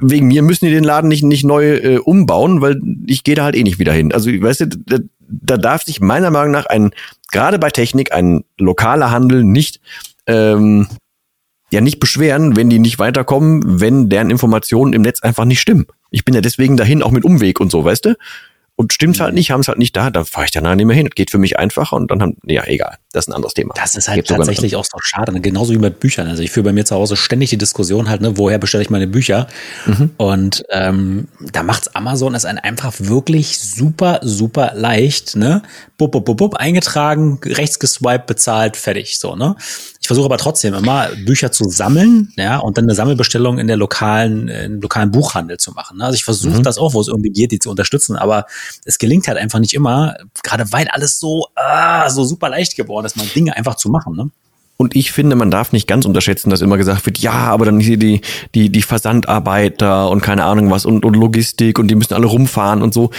wegen 0.01 0.29
mir 0.29 0.43
müssen 0.43 0.65
die 0.65 0.71
den 0.71 0.85
Laden 0.85 1.09
nicht, 1.09 1.23
nicht 1.23 1.45
neu 1.45 1.77
äh, 1.77 1.99
umbauen, 1.99 2.63
weil 2.63 2.81
ich 3.07 3.25
gehe 3.25 3.35
da 3.35 3.45
halt 3.45 3.57
eh 3.57 3.63
nicht 3.63 3.79
wieder 3.79 3.93
hin. 3.93 4.11
Also, 4.13 4.31
weißt 4.31 4.61
du, 4.61 4.67
da, 4.69 4.99
da 5.29 5.57
darf 5.59 5.83
sich 5.83 6.01
meiner 6.01 6.31
Meinung 6.31 6.53
nach 6.53 6.65
ein, 6.65 6.93
gerade 7.31 7.59
bei 7.59 7.69
Technik, 7.69 8.13
ein 8.13 8.45
lokaler 8.59 9.11
Handel 9.11 9.45
nicht, 9.45 9.81
ähm, 10.27 10.89
ja 11.71 11.83
nicht 11.83 12.01
beschweren, 12.01 12.57
wenn 12.57 12.71
die 12.71 12.79
nicht 12.79 12.99
weiterkommen, 12.99 13.81
wenn 13.81 14.09
deren 14.09 14.31
Informationen 14.31 14.95
im 14.95 15.03
Netz 15.03 15.23
einfach 15.23 15.45
nicht 15.45 15.61
stimmen. 15.61 15.87
Ich 16.11 16.25
bin 16.25 16.35
ja 16.35 16.41
deswegen 16.41 16.79
dahin 16.79 17.03
auch 17.03 17.11
mit 17.11 17.25
Umweg 17.25 17.61
und 17.61 17.71
so, 17.71 17.85
weißt 17.85 18.07
du? 18.07 18.17
Und 18.83 18.93
stimmt 18.93 19.21
halt 19.21 19.35
nicht, 19.35 19.51
haben 19.51 19.61
es 19.61 19.69
halt 19.69 19.79
nicht 19.79 19.97
da, 19.97 20.11
dann 20.11 20.25
fahre 20.25 20.47
ich 20.47 20.51
dann 20.51 20.77
nicht 20.77 20.87
mehr 20.87 20.97
hin. 20.97 21.09
Geht 21.09 21.31
für 21.31 21.39
mich 21.39 21.59
einfacher 21.59 21.97
und 21.97 22.11
dann 22.11 22.21
haben, 22.21 22.37
ja, 22.45 22.65
egal, 22.67 22.99
das 23.13 23.25
ist 23.25 23.29
ein 23.29 23.35
anderes 23.35 23.55
Thema. 23.55 23.75
Das 23.77 23.95
ist 23.95 24.09
halt 24.09 24.17
Gibt 24.17 24.29
tatsächlich 24.29 24.75
auch 24.75 24.85
so 24.85 24.99
schade, 25.03 25.33
ne? 25.33 25.41
genauso 25.41 25.75
wie 25.75 25.79
mit 25.79 26.01
Büchern. 26.01 26.29
Also 26.29 26.43
ich 26.43 26.51
führe 26.51 26.65
bei 26.65 26.73
mir 26.73 26.85
zu 26.85 26.95
Hause 26.95 27.17
ständig 27.17 27.51
die 27.51 27.59
Diskussion 27.59 28.09
halt, 28.09 28.23
ne, 28.23 28.39
woher 28.39 28.59
bestelle 28.59 28.83
ich 28.83 28.91
meine 28.91 29.07
Bücher? 29.07 29.49
Mhm. 29.87 30.11
Und 30.17 30.65
ähm, 30.71 31.29
da 31.53 31.63
macht's 31.63 31.95
Amazon 31.95 32.35
es 32.35 32.45
einfach 32.47 32.95
wirklich 32.99 33.59
super, 33.59 34.21
super 34.23 34.73
leicht, 34.75 35.37
ne? 35.37 35.63
Bub, 35.99 36.13
bub, 36.13 36.25
bub, 36.25 36.37
bub, 36.39 36.55
eingetragen, 36.55 37.39
rechts 37.45 37.79
geswiped, 37.79 38.27
bezahlt, 38.27 38.77
fertig, 38.77 39.19
so, 39.19 39.37
ne? 39.37 39.57
Ich 40.01 40.09
versuche 40.09 40.25
aber 40.25 40.39
trotzdem 40.39 40.75
immer 40.75 41.11
Bücher 41.25 41.53
zu 41.53 41.63
sammeln, 41.71 42.33
ja, 42.37 42.59
und 42.59 42.77
dann 42.77 42.87
eine 42.87 42.95
Sammelbestellung 42.95 43.59
in 43.59 43.69
der 43.69 43.77
lokalen, 43.77 44.49
im 44.49 44.81
lokalen 44.81 45.13
Buchhandel 45.13 45.59
zu 45.59 45.71
machen. 45.73 45.99
Ne? 45.99 46.05
Also 46.05 46.17
ich 46.17 46.25
versuche 46.25 46.59
mhm. 46.59 46.63
das 46.65 46.77
auch, 46.77 46.95
wo 46.95 47.01
es 47.01 47.07
irgendwie 47.07 47.31
geht, 47.31 47.53
die 47.53 47.61
zu 47.61 47.71
unterstützen, 47.71 48.17
aber 48.17 48.47
es 48.85 48.99
gelingt 48.99 49.29
halt 49.29 49.39
einfach 49.39 49.61
nicht 49.61 49.75
immer, 49.75 50.17
gerade 50.43 50.73
weil 50.73 50.89
alles 50.89 51.21
so, 51.21 51.47
ah, 51.55 52.11
so 52.11 52.25
super 52.25 52.49
leicht 52.49 52.75
geworden 52.77 53.02
ist, 53.07 53.17
mal 53.17 53.27
Dinge 53.27 53.57
einfach 53.57 53.77
zu 53.77 53.91
machen, 53.91 54.17
ne? 54.17 54.31
Und 54.79 54.97
ich 54.97 55.13
finde, 55.13 55.37
man 55.37 55.51
darf 55.51 55.71
nicht 55.71 55.87
ganz 55.87 56.07
unterschätzen, 56.07 56.51
dass 56.51 56.61
immer 56.61 56.77
gesagt 56.77 57.07
wird, 57.07 57.19
ja, 57.19 57.33
aber 57.33 57.67
dann 57.67 57.79
hier 57.79 57.99
die, 57.99 58.21
die, 58.55 58.69
die 58.69 58.83
Versandarbeiter 58.83 60.11
und 60.11 60.23
keine 60.23 60.45
Ahnung 60.45 60.73
was 60.73 60.87
und, 60.87 61.05
und 61.05 61.15
Logistik 61.15 61.79
und 61.79 61.87
die 61.87 61.95
müssen 61.95 62.15
alle 62.15 62.27
rumfahren 62.27 62.83
und 62.83 62.93
so 62.93 63.11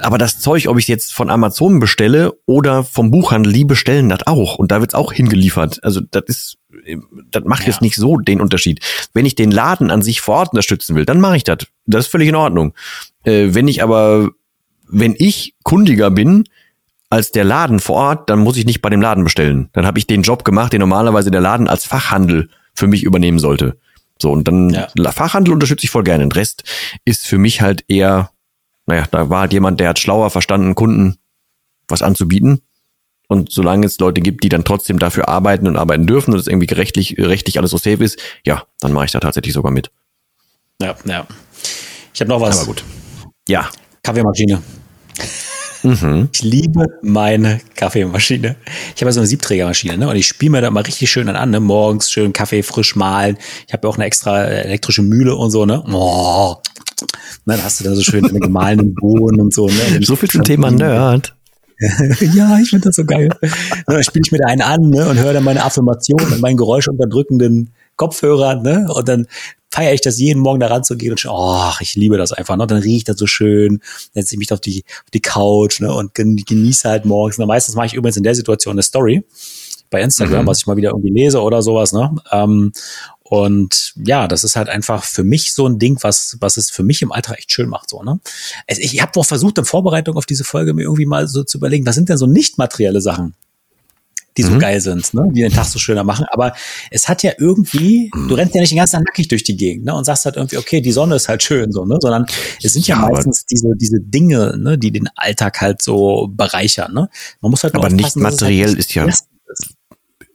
aber 0.00 0.18
das 0.18 0.40
Zeug, 0.40 0.68
ob 0.68 0.78
ich 0.78 0.88
jetzt 0.88 1.14
von 1.14 1.30
Amazon 1.30 1.80
bestelle 1.80 2.34
oder 2.46 2.84
vom 2.84 3.10
Buchhandel, 3.10 3.52
die 3.52 3.64
bestellen 3.64 4.08
das 4.08 4.26
auch. 4.26 4.56
Und 4.56 4.70
da 4.70 4.80
wird's 4.80 4.94
auch 4.94 5.12
hingeliefert. 5.12 5.82
Also 5.82 6.00
das 6.10 6.24
ist, 6.26 6.58
das 7.30 7.44
macht 7.44 7.62
ja. 7.62 7.68
jetzt 7.68 7.82
nicht 7.82 7.96
so 7.96 8.16
den 8.16 8.40
Unterschied. 8.40 8.80
Wenn 9.14 9.26
ich 9.26 9.34
den 9.34 9.50
Laden 9.50 9.90
an 9.90 10.02
sich 10.02 10.20
vor 10.20 10.36
Ort 10.36 10.50
unterstützen 10.50 10.96
will, 10.96 11.04
dann 11.04 11.20
mache 11.20 11.36
ich 11.36 11.44
das. 11.44 11.58
Das 11.86 12.06
ist 12.06 12.10
völlig 12.10 12.28
in 12.28 12.34
Ordnung. 12.34 12.74
Äh, 13.24 13.48
wenn 13.50 13.68
ich 13.68 13.82
aber, 13.82 14.30
wenn 14.88 15.14
ich 15.16 15.54
kundiger 15.62 16.10
bin 16.10 16.44
als 17.16 17.32
der 17.32 17.44
Laden 17.44 17.80
vor 17.80 17.96
Ort, 17.96 18.30
dann 18.30 18.38
muss 18.38 18.56
ich 18.56 18.66
nicht 18.66 18.82
bei 18.82 18.90
dem 18.90 19.00
Laden 19.00 19.24
bestellen. 19.24 19.68
Dann 19.72 19.86
habe 19.86 19.98
ich 19.98 20.06
den 20.06 20.22
Job 20.22 20.44
gemacht, 20.44 20.72
den 20.72 20.80
normalerweise 20.80 21.30
der 21.30 21.40
Laden 21.40 21.68
als 21.68 21.84
Fachhandel 21.84 22.48
für 22.74 22.86
mich 22.86 23.02
übernehmen 23.02 23.38
sollte. 23.38 23.76
So, 24.20 24.30
und 24.30 24.46
dann 24.46 24.70
ja. 24.70 25.12
Fachhandel 25.12 25.52
unterstütze 25.52 25.84
ich 25.84 25.90
voll 25.90 26.04
gerne. 26.04 26.24
Den 26.24 26.32
Rest 26.32 26.64
ist 27.04 27.26
für 27.26 27.38
mich 27.38 27.60
halt 27.60 27.84
eher 27.88 28.30
naja, 28.86 29.04
da 29.10 29.28
war 29.28 29.40
halt 29.40 29.52
jemand, 29.52 29.80
der 29.80 29.90
hat 29.90 29.98
schlauer 29.98 30.30
verstanden, 30.30 30.74
Kunden 30.74 31.18
was 31.88 32.02
anzubieten. 32.02 32.62
Und 33.28 33.50
solange 33.50 33.86
es 33.86 33.98
Leute 33.98 34.20
gibt, 34.20 34.44
die 34.44 34.48
dann 34.48 34.64
trotzdem 34.64 35.00
dafür 35.00 35.28
arbeiten 35.28 35.66
und 35.66 35.76
arbeiten 35.76 36.06
dürfen 36.06 36.32
und 36.32 36.38
es 36.38 36.46
irgendwie 36.46 36.72
rechtlich, 36.72 37.16
rechtlich 37.18 37.58
alles 37.58 37.72
so 37.72 37.76
safe 37.76 38.02
ist, 38.02 38.20
ja, 38.44 38.62
dann 38.80 38.92
mache 38.92 39.06
ich 39.06 39.10
da 39.10 39.18
tatsächlich 39.18 39.52
sogar 39.52 39.72
mit. 39.72 39.90
Ja, 40.80 40.94
ja. 41.04 41.26
Ich 42.14 42.20
habe 42.20 42.28
noch 42.28 42.40
was. 42.40 42.58
Aber 42.58 42.66
gut. 42.66 42.84
Ja. 43.48 43.68
Kaffeemaschine. 44.04 44.62
Mhm. 45.86 46.28
Ich 46.32 46.42
liebe 46.42 46.86
meine 47.02 47.60
Kaffeemaschine. 47.76 48.56
Ich 48.94 49.02
habe 49.02 49.12
so 49.12 49.20
eine 49.20 49.26
Siebträgermaschine, 49.26 49.96
ne? 49.96 50.08
Und 50.08 50.16
ich 50.16 50.26
spiele 50.26 50.50
mir 50.52 50.60
da 50.60 50.70
mal 50.70 50.82
richtig 50.82 51.10
schön 51.10 51.28
an, 51.28 51.50
ne? 51.50 51.60
Morgens 51.60 52.10
schön 52.10 52.32
Kaffee 52.32 52.62
frisch 52.62 52.96
mahlen. 52.96 53.38
Ich 53.66 53.72
habe 53.72 53.86
ja 53.86 53.90
auch 53.90 53.96
eine 53.96 54.04
extra 54.04 54.44
elektrische 54.44 55.02
Mühle 55.02 55.36
und 55.36 55.50
so, 55.50 55.64
ne? 55.64 55.84
Oh, 55.92 56.56
dann 57.44 57.62
hast 57.62 57.80
du 57.80 57.84
da 57.84 57.94
so 57.94 58.02
schön 58.02 58.24
eine 58.24 58.40
gemahlenen 58.40 58.94
Bohnen 58.94 59.40
und 59.40 59.54
so. 59.54 59.68
Ne? 59.68 60.00
So 60.02 60.16
viel 60.16 60.28
zum 60.28 60.42
Thema 60.42 60.70
Nerd. 60.70 61.34
ja, 62.34 62.58
ich 62.58 62.70
finde 62.70 62.88
das 62.88 62.96
so 62.96 63.04
geil. 63.04 63.28
Dann 63.86 64.02
spiele 64.02 64.22
ich 64.24 64.32
mir 64.32 64.38
da 64.38 64.46
einen 64.46 64.62
an 64.62 64.88
ne, 64.88 65.06
und 65.06 65.18
höre 65.18 65.34
dann 65.34 65.44
meine 65.44 65.62
Affirmation 65.62 66.20
und 66.20 66.40
meinen 66.40 66.56
geräuschunterdrückenden 66.56 67.70
Kopfhörer. 67.96 68.56
Ne, 68.56 68.86
und 68.92 69.06
dann 69.08 69.26
feiere 69.76 69.92
ich 69.92 70.00
das 70.00 70.18
jeden 70.18 70.40
Morgen 70.40 70.58
da 70.58 70.68
ranzugehen 70.68 71.12
und 71.12 71.26
oh, 71.28 71.72
ich 71.80 71.96
liebe 71.96 72.16
das 72.16 72.32
einfach. 72.32 72.56
Ne? 72.56 72.66
Dann 72.66 72.78
riecht 72.78 73.10
das 73.10 73.18
so 73.18 73.26
schön, 73.26 73.82
dann 74.14 74.22
setze 74.22 74.34
ich 74.34 74.38
mich 74.38 74.50
auf 74.50 74.60
die, 74.60 74.84
auf 75.04 75.10
die 75.12 75.20
Couch 75.20 75.80
ne, 75.80 75.92
und 75.92 76.14
genieße 76.14 76.88
halt 76.88 77.04
morgens. 77.04 77.38
Und 77.38 77.46
meistens 77.46 77.74
mache 77.74 77.86
ich 77.86 77.94
übrigens 77.94 78.16
in 78.16 78.22
der 78.22 78.34
Situation 78.34 78.72
eine 78.72 78.82
Story 78.82 79.22
bei 79.90 80.00
Instagram, 80.00 80.42
mhm. 80.42 80.46
was 80.46 80.60
ich 80.60 80.66
mal 80.66 80.78
wieder 80.78 80.90
irgendwie 80.90 81.10
lese 81.10 81.42
oder 81.42 81.60
sowas. 81.60 81.92
Ne? 81.92 82.14
Ähm, 82.32 82.72
und 83.22 83.92
ja, 84.02 84.28
das 84.28 84.44
ist 84.44 84.56
halt 84.56 84.70
einfach 84.70 85.04
für 85.04 85.24
mich 85.24 85.52
so 85.52 85.68
ein 85.68 85.78
Ding, 85.78 85.98
was, 86.00 86.38
was 86.40 86.56
es 86.56 86.70
für 86.70 86.82
mich 86.82 87.02
im 87.02 87.12
Alltag 87.12 87.38
echt 87.38 87.52
schön 87.52 87.68
macht. 87.68 87.90
So, 87.90 88.02
ne? 88.02 88.18
Also 88.66 88.80
ich 88.80 89.02
habe 89.02 89.12
doch 89.14 89.26
versucht, 89.26 89.58
in 89.58 89.66
Vorbereitung 89.66 90.16
auf 90.16 90.24
diese 90.24 90.44
Folge 90.44 90.72
mir 90.72 90.84
irgendwie 90.84 91.06
mal 91.06 91.28
so 91.28 91.44
zu 91.44 91.58
überlegen, 91.58 91.84
was 91.84 91.96
sind 91.96 92.08
denn 92.08 92.16
so 92.16 92.26
nicht 92.26 92.56
materielle 92.56 93.02
Sachen, 93.02 93.34
die 94.36 94.42
so 94.42 94.52
mhm. 94.52 94.58
geil 94.58 94.80
sind, 94.80 95.14
ne? 95.14 95.24
die 95.32 95.40
den 95.40 95.52
Tag 95.52 95.66
so 95.66 95.78
schöner 95.78 96.04
machen. 96.04 96.26
Aber 96.30 96.54
es 96.90 97.08
hat 97.08 97.22
ja 97.22 97.32
irgendwie, 97.38 98.10
du 98.28 98.34
rennst 98.34 98.54
ja 98.54 98.60
nicht 98.60 98.72
den 98.72 98.78
ganzen 98.78 98.96
Tag 98.96 99.04
nackig 99.06 99.28
durch 99.28 99.44
die 99.44 99.56
Gegend 99.56 99.84
ne? 99.86 99.94
und 99.94 100.04
sagst 100.04 100.24
halt 100.24 100.36
irgendwie, 100.36 100.58
okay, 100.58 100.80
die 100.80 100.92
Sonne 100.92 101.16
ist 101.16 101.28
halt 101.28 101.42
schön, 101.42 101.72
so, 101.72 101.84
ne? 101.84 101.98
sondern 102.00 102.26
es 102.62 102.72
sind 102.72 102.86
ja, 102.86 102.96
ja 103.00 103.08
meistens 103.08 103.46
diese, 103.46 103.68
diese 103.76 104.00
Dinge, 104.00 104.56
ne? 104.58 104.78
die 104.78 104.92
den 104.92 105.08
Alltag 105.16 105.60
halt 105.60 105.82
so 105.82 106.28
bereichern. 106.30 106.92
Ne? 106.92 107.08
Man 107.40 107.50
muss 107.50 107.64
halt 107.64 107.74
aber 107.74 107.88
nicht 107.88 108.16
materiell 108.16 108.68
halt 108.68 108.78
ist 108.78 108.94
ja, 108.94 109.06
ist. 109.06 109.26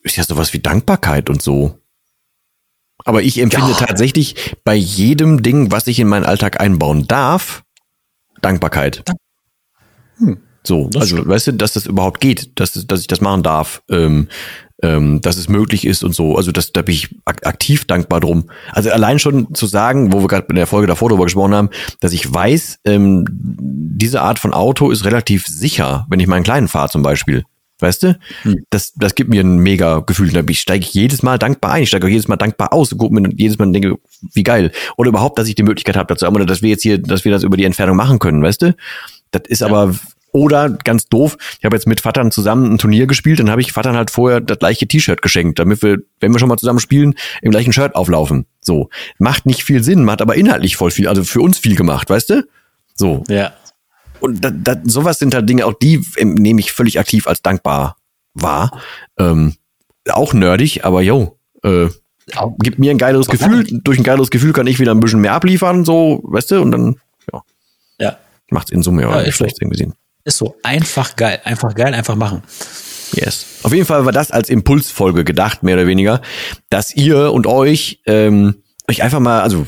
ja 0.06 0.24
sowas 0.24 0.54
wie 0.54 0.60
Dankbarkeit 0.60 1.30
und 1.30 1.42
so. 1.42 1.78
Aber 3.04 3.24
ich 3.24 3.40
empfinde 3.40 3.72
ja. 3.72 3.78
tatsächlich 3.78 4.56
bei 4.64 4.76
jedem 4.76 5.42
Ding, 5.42 5.72
was 5.72 5.88
ich 5.88 6.00
in 6.00 6.08
meinen 6.08 6.26
Alltag 6.26 6.62
einbauen 6.62 7.08
darf, 7.08 7.64
Dankbarkeit. 8.42 9.04
Hm. 10.18 10.40
So, 10.64 10.90
also 10.96 11.16
stimmt. 11.16 11.28
weißt 11.28 11.48
du, 11.48 11.52
dass 11.54 11.74
das 11.74 11.86
überhaupt 11.86 12.22
geht, 12.22 12.60
dass, 12.60 12.74
dass 12.74 13.02
ich 13.02 13.08
das 13.08 13.22
machen 13.22 13.44
darf, 13.44 13.82
ähm, 13.90 14.28
ähm, 14.84 15.22
dass 15.22 15.38
es 15.38 15.50
möglich 15.50 15.86
ist 15.86 16.04
und 16.04 16.14
so. 16.14 16.36
Also 16.36 16.52
das, 16.52 16.72
da 16.72 16.82
bin 16.82 16.96
ich 16.96 17.16
aktiv 17.26 17.86
dankbar 17.86 18.20
drum. 18.20 18.50
Also 18.72 18.92
allein 18.92 19.20
schon 19.20 19.54
zu 19.54 19.66
sagen, 19.66 20.14
wo 20.14 20.22
wir 20.22 20.28
gerade 20.28 20.48
in 20.50 20.56
der 20.56 20.68
Folge 20.68 20.88
davor 20.88 21.10
drüber 21.10 21.26
gesprochen 21.26 21.54
haben, 21.54 21.70
dass 22.00 22.14
ich 22.14 22.32
weiß, 22.32 22.80
ähm, 22.86 23.26
diese 23.30 24.22
Art 24.22 24.40
von 24.40 24.54
Auto 24.54 24.90
ist 24.92 25.06
relativ 25.06 25.46
sicher, 25.48 26.06
wenn 26.10 26.20
ich 26.20 26.28
meinen 26.28 26.44
kleinen 26.44 26.68
fahre 26.68 26.90
zum 26.90 27.04
Beispiel. 27.04 27.44
Weißt 27.82 28.04
du? 28.04 28.20
Hm. 28.44 28.64
Das, 28.70 28.94
das 28.94 29.16
gibt 29.16 29.32
mir 29.32 29.42
ein 29.42 29.58
mega 29.58 30.00
Gefühl. 30.00 30.30
Da 30.30 30.44
steige 30.54 30.86
ich 30.86 30.94
jedes 30.94 31.24
Mal 31.24 31.40
dankbar 31.40 31.72
ein. 31.72 31.84
Ich 31.84 31.90
steige 31.90 32.06
auch 32.06 32.12
jedes 32.12 32.28
Mal 32.28 32.38
dankbar 32.38 32.74
aus 32.74 32.92
und 32.92 33.00
gucke 33.00 33.14
mir 33.14 33.28
jedes 33.36 33.58
Mal 33.58 33.66
und 33.66 33.74
denke, 33.74 33.98
wie 34.34 34.44
geil. 34.44 34.72
Oder 34.98 35.10
überhaupt, 35.10 35.40
dass 35.40 35.48
ich 35.48 35.56
die 35.56 35.64
Möglichkeit 35.64 35.98
habe 35.98 36.08
dazu, 36.08 36.28
oder 36.28 36.46
dass 36.46 36.62
wir 36.62 36.70
jetzt 36.70 36.84
hier, 36.84 37.00
dass 37.00 37.26
wir 37.26 37.32
das 37.32 37.44
über 37.44 37.58
die 37.58 37.66
Entfernung 37.66 37.98
machen 37.98 38.20
können, 38.20 38.44
weißt 38.44 38.62
du? 38.62 38.76
Das 39.32 39.44
ist 39.48 39.62
ja. 39.62 39.68
aber, 39.68 39.96
oder 40.34 40.70
ganz 40.70 41.08
doof, 41.08 41.38
ich 41.60 41.66
habe 41.66 41.76
jetzt 41.76 41.88
mit 41.88 42.02
Vatern 42.02 42.32
zusammen 42.32 42.74
ein 42.74 42.78
Turnier 42.78 43.08
gespielt, 43.08 43.40
dann 43.40 43.50
habe 43.50 43.62
ich 43.62 43.72
Vatern 43.72 43.96
halt 43.96 44.12
vorher 44.12 44.42
das 44.42 44.60
gleiche 44.60 44.88
T-Shirt 44.88 45.22
geschenkt, 45.22 45.60
damit 45.60 45.82
wir, 45.84 46.00
wenn 46.20 46.32
wir 46.32 46.40
schon 46.40 46.50
mal 46.50 46.58
zusammen 46.58 46.80
spielen, 46.80 47.16
im 47.42 47.52
gleichen 47.52 47.74
Shirt 47.74 47.96
auflaufen. 47.96 48.46
So. 48.62 48.90
Macht 49.18 49.46
nicht 49.46 49.64
viel 49.64 49.84
Sinn, 49.84 50.06
macht 50.06 50.22
aber 50.22 50.36
inhaltlich 50.36 50.76
voll 50.76 50.92
viel, 50.92 51.08
also 51.08 51.24
für 51.24 51.42
uns 51.42 51.58
viel 51.58 51.76
gemacht, 51.76 52.10
weißt 52.10 52.30
du? 52.30 52.48
So. 52.96 53.24
Ja. 53.28 53.54
Und 54.20 54.44
da, 54.44 54.52
da, 54.52 54.76
sowas 54.84 55.20
sind 55.20 55.34
halt 55.34 55.50
Dinge, 55.50 55.66
auch 55.66 55.74
die 55.74 56.06
nehme 56.22 56.60
ich 56.60 56.72
völlig 56.72 57.00
aktiv 57.00 57.28
als 57.28 57.42
dankbar 57.42 57.98
wahr. 58.34 58.80
Ähm, 59.18 59.56
auch 60.10 60.34
nerdig, 60.34 60.86
aber 60.86 61.02
yo, 61.02 61.38
äh, 61.64 61.88
gibt 62.60 62.80
mir 62.80 62.92
ein 62.92 62.98
geileres 62.98 63.28
Gefühl. 63.28 63.66
Durch 63.84 63.98
ein 63.98 64.04
geileres 64.04 64.30
Gefühl 64.30 64.54
kann 64.54 64.68
ich 64.68 64.80
wieder 64.80 64.94
ein 64.94 65.00
bisschen 65.00 65.22
mehr 65.22 65.34
abliefern, 65.34 65.86
so, 65.86 66.22
weißt 66.24 66.52
du, 66.52 66.62
und 66.62 66.72
dann, 66.72 66.96
ja. 67.32 67.42
Ja. 68.00 68.18
Macht's 68.50 68.72
in 68.72 68.84
Summe 68.84 69.04
ja, 69.04 69.22
nicht 69.22 69.36
schlecht 69.36 69.58
so. 69.60 69.68
gesehen. 69.68 69.94
Ist 70.24 70.38
so. 70.38 70.56
Einfach 70.64 71.16
geil. 71.16 71.40
Einfach 71.44 71.74
geil, 71.76 71.94
einfach 71.94 72.16
machen. 72.16 72.44
Yes. 73.14 73.46
Auf 73.64 73.74
jeden 73.74 73.86
Fall 73.86 74.06
war 74.06 74.14
das 74.14 74.32
als 74.32 74.50
Impulsfolge 74.50 75.24
gedacht, 75.24 75.64
mehr 75.64 75.76
oder 75.76 75.88
weniger, 75.88 76.22
dass 76.70 76.96
ihr 76.96 77.34
und 77.34 77.46
euch 77.46 78.02
ähm, 78.06 78.56
euch 78.88 79.04
einfach 79.04 79.20
mal, 79.20 79.42
also 79.42 79.68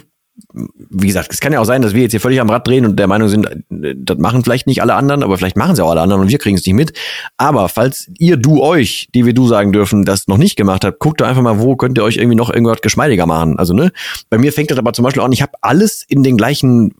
wie 0.55 1.07
gesagt, 1.07 1.31
es 1.31 1.39
kann 1.39 1.53
ja 1.53 1.59
auch 1.59 1.65
sein, 1.65 1.81
dass 1.81 1.93
wir 1.93 2.01
jetzt 2.03 2.11
hier 2.11 2.19
völlig 2.19 2.39
am 2.39 2.49
Rad 2.49 2.67
drehen 2.67 2.85
und 2.85 2.97
der 2.97 3.07
Meinung 3.07 3.27
sind, 3.29 3.47
das 3.69 4.17
machen 4.17 4.43
vielleicht 4.43 4.67
nicht 4.67 4.81
alle 4.81 4.95
anderen, 4.95 5.23
aber 5.23 5.37
vielleicht 5.37 5.57
machen 5.57 5.75
sie 5.75 5.83
auch 5.83 5.91
alle 5.91 6.01
anderen 6.01 6.21
und 6.23 6.29
wir 6.29 6.37
kriegen 6.37 6.57
es 6.57 6.65
nicht 6.65 6.75
mit. 6.75 6.93
Aber 7.37 7.69
falls 7.69 8.09
ihr, 8.17 8.37
du, 8.37 8.61
euch, 8.61 9.09
die 9.13 9.25
wir 9.25 9.33
du 9.33 9.47
sagen 9.47 9.71
dürfen, 9.71 10.05
das 10.05 10.27
noch 10.27 10.37
nicht 10.37 10.55
gemacht 10.55 10.85
habt, 10.85 10.99
guckt 10.99 11.21
doch 11.21 11.27
einfach 11.27 11.41
mal, 11.41 11.59
wo 11.59 11.75
könnt 11.75 11.97
ihr 11.97 12.03
euch 12.03 12.17
irgendwie 12.17 12.35
noch 12.35 12.51
irgendwas 12.51 12.81
geschmeidiger 12.81 13.25
machen. 13.25 13.57
Also, 13.57 13.73
ne? 13.73 13.91
Bei 14.29 14.37
mir 14.37 14.53
fängt 14.53 14.71
das 14.71 14.77
aber 14.77 14.93
zum 14.93 15.03
Beispiel 15.03 15.21
an, 15.21 15.31
ich 15.31 15.41
habe 15.41 15.53
alles 15.61 16.03
in 16.07 16.23
den 16.23 16.37
gleichen, 16.37 16.93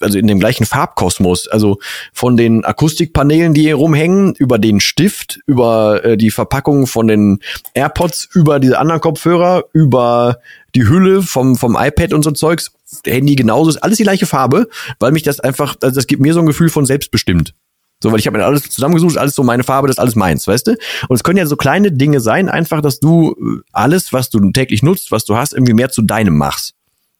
also 0.00 0.18
in 0.18 0.26
dem 0.26 0.38
gleichen 0.38 0.66
Farbkosmos. 0.66 1.48
Also 1.48 1.78
von 2.12 2.36
den 2.36 2.64
Akustikpanelen, 2.64 3.54
die 3.54 3.62
hier 3.62 3.76
rumhängen, 3.76 4.34
über 4.34 4.58
den 4.58 4.80
Stift, 4.80 5.40
über 5.46 6.04
äh, 6.04 6.16
die 6.16 6.30
Verpackung 6.30 6.86
von 6.86 7.08
den 7.08 7.40
AirPods, 7.74 8.28
über 8.32 8.60
diese 8.60 8.78
anderen 8.78 9.00
Kopfhörer, 9.00 9.64
über 9.72 10.38
die 10.74 10.88
Hülle 10.88 11.22
vom, 11.22 11.56
vom 11.56 11.76
iPad 11.78 12.12
und 12.12 12.22
so 12.22 12.30
Zeugs, 12.30 12.72
Handy 13.06 13.34
genauso, 13.34 13.70
ist 13.70 13.82
alles 13.82 13.98
die 13.98 14.04
gleiche 14.04 14.26
Farbe, 14.26 14.68
weil 14.98 15.12
mich 15.12 15.22
das 15.22 15.40
einfach, 15.40 15.76
also 15.82 15.94
das 15.94 16.06
gibt 16.06 16.22
mir 16.22 16.34
so 16.34 16.40
ein 16.40 16.46
Gefühl 16.46 16.68
von 16.68 16.86
selbstbestimmt. 16.86 17.54
So, 18.02 18.10
weil 18.10 18.18
ich 18.18 18.26
habe 18.26 18.36
mir 18.36 18.44
alles 18.44 18.68
zusammengesucht, 18.68 19.16
alles 19.16 19.34
so 19.34 19.44
meine 19.44 19.62
Farbe, 19.62 19.86
das 19.86 19.94
ist 19.94 20.00
alles 20.00 20.16
meins, 20.16 20.48
weißt 20.48 20.66
du? 20.66 20.70
Und 21.08 21.14
es 21.14 21.22
können 21.22 21.38
ja 21.38 21.46
so 21.46 21.56
kleine 21.56 21.92
Dinge 21.92 22.20
sein, 22.20 22.48
einfach, 22.48 22.80
dass 22.82 22.98
du 22.98 23.32
äh, 23.32 23.60
alles, 23.72 24.12
was 24.12 24.28
du 24.28 24.50
täglich 24.50 24.82
nutzt, 24.82 25.12
was 25.12 25.24
du 25.24 25.36
hast, 25.36 25.52
irgendwie 25.52 25.74
mehr 25.74 25.90
zu 25.90 26.02
deinem 26.02 26.36
machst. 26.36 26.74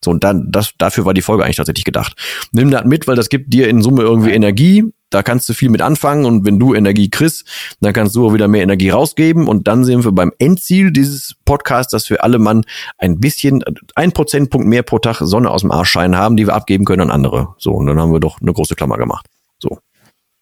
So, 0.05 0.11
und 0.11 0.25
dann, 0.25 0.51
das, 0.51 0.73
dafür 0.79 1.05
war 1.05 1.15
die 1.15 1.23
Folge 1.23 1.45
eigentlich 1.45 1.57
tatsächlich 1.57 1.85
gedacht. 1.85 2.15
Nimm 2.53 2.71
das 2.71 2.85
mit, 2.85 3.07
weil 3.07 3.17
das 3.17 3.29
gibt 3.29 3.53
dir 3.53 3.69
in 3.69 3.83
Summe 3.83 4.03
irgendwie 4.03 4.33
Energie. 4.33 4.85
Da 5.11 5.23
kannst 5.23 5.49
du 5.49 5.53
viel 5.53 5.69
mit 5.69 5.83
anfangen 5.83 6.25
und 6.25 6.47
wenn 6.47 6.59
du 6.59 6.75
Energie 6.75 7.11
kriegst, 7.11 7.47
dann 7.81 7.93
kannst 7.93 8.17
du 8.17 8.27
auch 8.27 8.33
wieder 8.33 8.49
mehr 8.49 8.63
Energie 8.63 8.89
rausgeben 8.89 9.47
und 9.47 9.69
dann 9.69 9.85
sind 9.85 10.05
wir 10.05 10.13
beim 10.13 10.33
Endziel 10.39 10.91
dieses 10.91 11.35
Podcasts, 11.45 11.91
dass 11.91 12.09
wir 12.09 12.25
alle 12.25 12.39
Mann 12.39 12.65
ein 12.97 13.21
bisschen, 13.21 13.63
ein 13.95 14.13
Prozentpunkt 14.13 14.67
mehr 14.67 14.83
pro 14.83 14.99
Tag 14.99 15.21
Sonne 15.21 15.51
aus 15.51 15.61
dem 15.61 15.71
Arsch 15.71 15.91
scheinen 15.91 16.17
haben, 16.17 16.37
die 16.37 16.47
wir 16.47 16.55
abgeben 16.55 16.87
können 16.87 17.03
an 17.03 17.11
andere. 17.11 17.55
So, 17.59 17.73
und 17.73 17.87
dann 17.87 18.01
haben 18.01 18.13
wir 18.13 18.21
doch 18.21 18.41
eine 18.41 18.55
große 18.55 18.75
Klammer 18.75 18.97
gemacht. 18.97 19.27
So. 19.59 19.79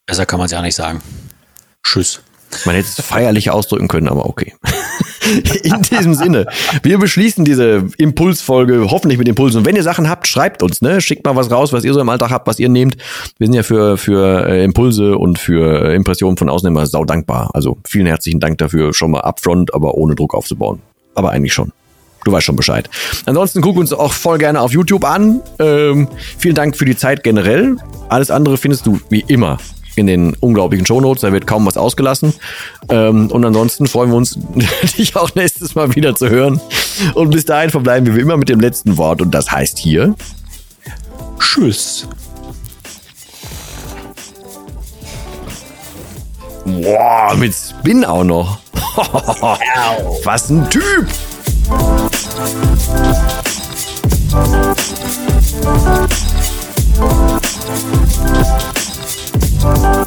Besser 0.07 0.25
kann 0.25 0.39
man 0.39 0.47
es 0.47 0.53
ja 0.53 0.63
nicht 0.63 0.77
sagen. 0.77 1.03
Tschüss. 1.83 2.23
Man 2.65 2.75
hätte 2.75 2.89
es 2.89 3.05
feierlich 3.05 3.51
ausdrücken 3.51 3.89
können, 3.89 4.09
aber 4.09 4.27
okay. 4.27 4.55
In 5.63 5.83
diesem 5.83 6.15
Sinne, 6.15 6.47
wir 6.83 6.99
beschließen 6.99 7.45
diese 7.45 7.87
Impulsfolge 7.99 8.91
hoffentlich 8.91 9.19
mit 9.19 9.29
Impulsen. 9.29 9.59
Und 9.59 9.67
wenn 9.67 9.77
ihr 9.77 9.83
Sachen 9.83 10.09
habt, 10.09 10.27
schreibt 10.27 10.63
uns, 10.63 10.83
ne? 10.83 11.01
Schickt 11.01 11.25
mal 11.25 11.37
was 11.37 11.51
raus, 11.51 11.73
was 11.73 11.85
ihr 11.85 11.93
so 11.95 12.01
im 12.01 12.09
Alltag 12.09 12.31
habt, 12.31 12.47
was 12.47 12.59
ihr 12.59 12.69
nehmt. 12.69 12.97
Wir 13.39 13.47
sind 13.47 13.55
ja 13.55 13.63
für, 13.63 13.97
für 13.97 14.47
äh, 14.47 14.65
Impulse 14.65 15.17
und 15.17 15.39
für 15.39 15.85
äh, 15.85 15.95
Impressionen 15.95 16.37
von 16.37 16.49
außen 16.49 16.67
immer 16.67 16.87
sau 16.87 17.05
dankbar. 17.05 17.51
Also 17.55 17.79
vielen 17.87 18.07
herzlichen 18.07 18.41
Dank 18.41 18.59
dafür 18.59 18.93
schon 18.93 19.13
mal 19.13 19.21
upfront, 19.21 19.73
aber 19.75 19.95
ohne 19.95 20.15
Druck 20.15 20.35
aufzubauen. 20.35 20.81
Aber 21.15 21.31
eigentlich 21.31 21.53
schon. 21.53 21.73
Du 22.25 22.33
weißt 22.33 22.45
schon 22.45 22.57
Bescheid. 22.57 22.91
Ansonsten 23.27 23.63
guck 23.63 23.77
uns 23.77 23.93
auch 23.93 24.13
voll 24.13 24.39
gerne 24.39 24.61
auf 24.61 24.73
YouTube 24.73 25.05
an. 25.05 25.41
Ähm, 25.59 26.09
vielen 26.39 26.55
Dank 26.55 26.77
für 26.77 26.85
die 26.85 26.97
Zeit 26.97 27.23
generell. 27.23 27.77
Alles 28.09 28.31
andere 28.31 28.59
findest 28.59 28.87
du 28.87 29.01
wie 29.09 29.25
immer 29.27 29.59
in 30.01 30.07
den 30.07 30.37
unglaublichen 30.41 30.87
Shownotes. 30.87 31.23
Da 31.23 31.33
wird 31.33 31.47
kaum 31.47 31.67
was 31.67 31.77
ausgelassen. 31.77 32.35
Ähm, 32.89 33.31
und 33.31 33.45
ansonsten 33.45 33.87
freuen 33.87 34.11
wir 34.11 34.17
uns, 34.17 34.39
dich 34.99 35.15
auch 35.17 35.35
nächstes 35.35 35.75
Mal 35.75 35.95
wieder 35.95 36.17
zu 36.17 36.29
hören. 36.29 36.61
Und 37.15 37.31
bis 37.31 37.45
dahin 37.45 37.71
verbleiben 37.71 38.07
wir 38.07 38.17
wie 38.17 38.21
immer 38.21 38.37
mit 38.37 38.49
dem 38.49 38.61
letzten 38.61 38.97
Wort. 38.97 39.23
Und 39.23 39.33
das 39.33 39.51
heißt 39.51 39.79
hier 39.79 40.15
Tschüss. 41.39 42.07
Boah, 46.65 47.35
mit 47.37 47.55
Spin 47.55 48.05
auch 48.05 48.25
noch. 48.25 48.59
Was 50.25 50.51
ein 50.51 50.69
Typ! 50.69 51.07
Thank 59.63 60.01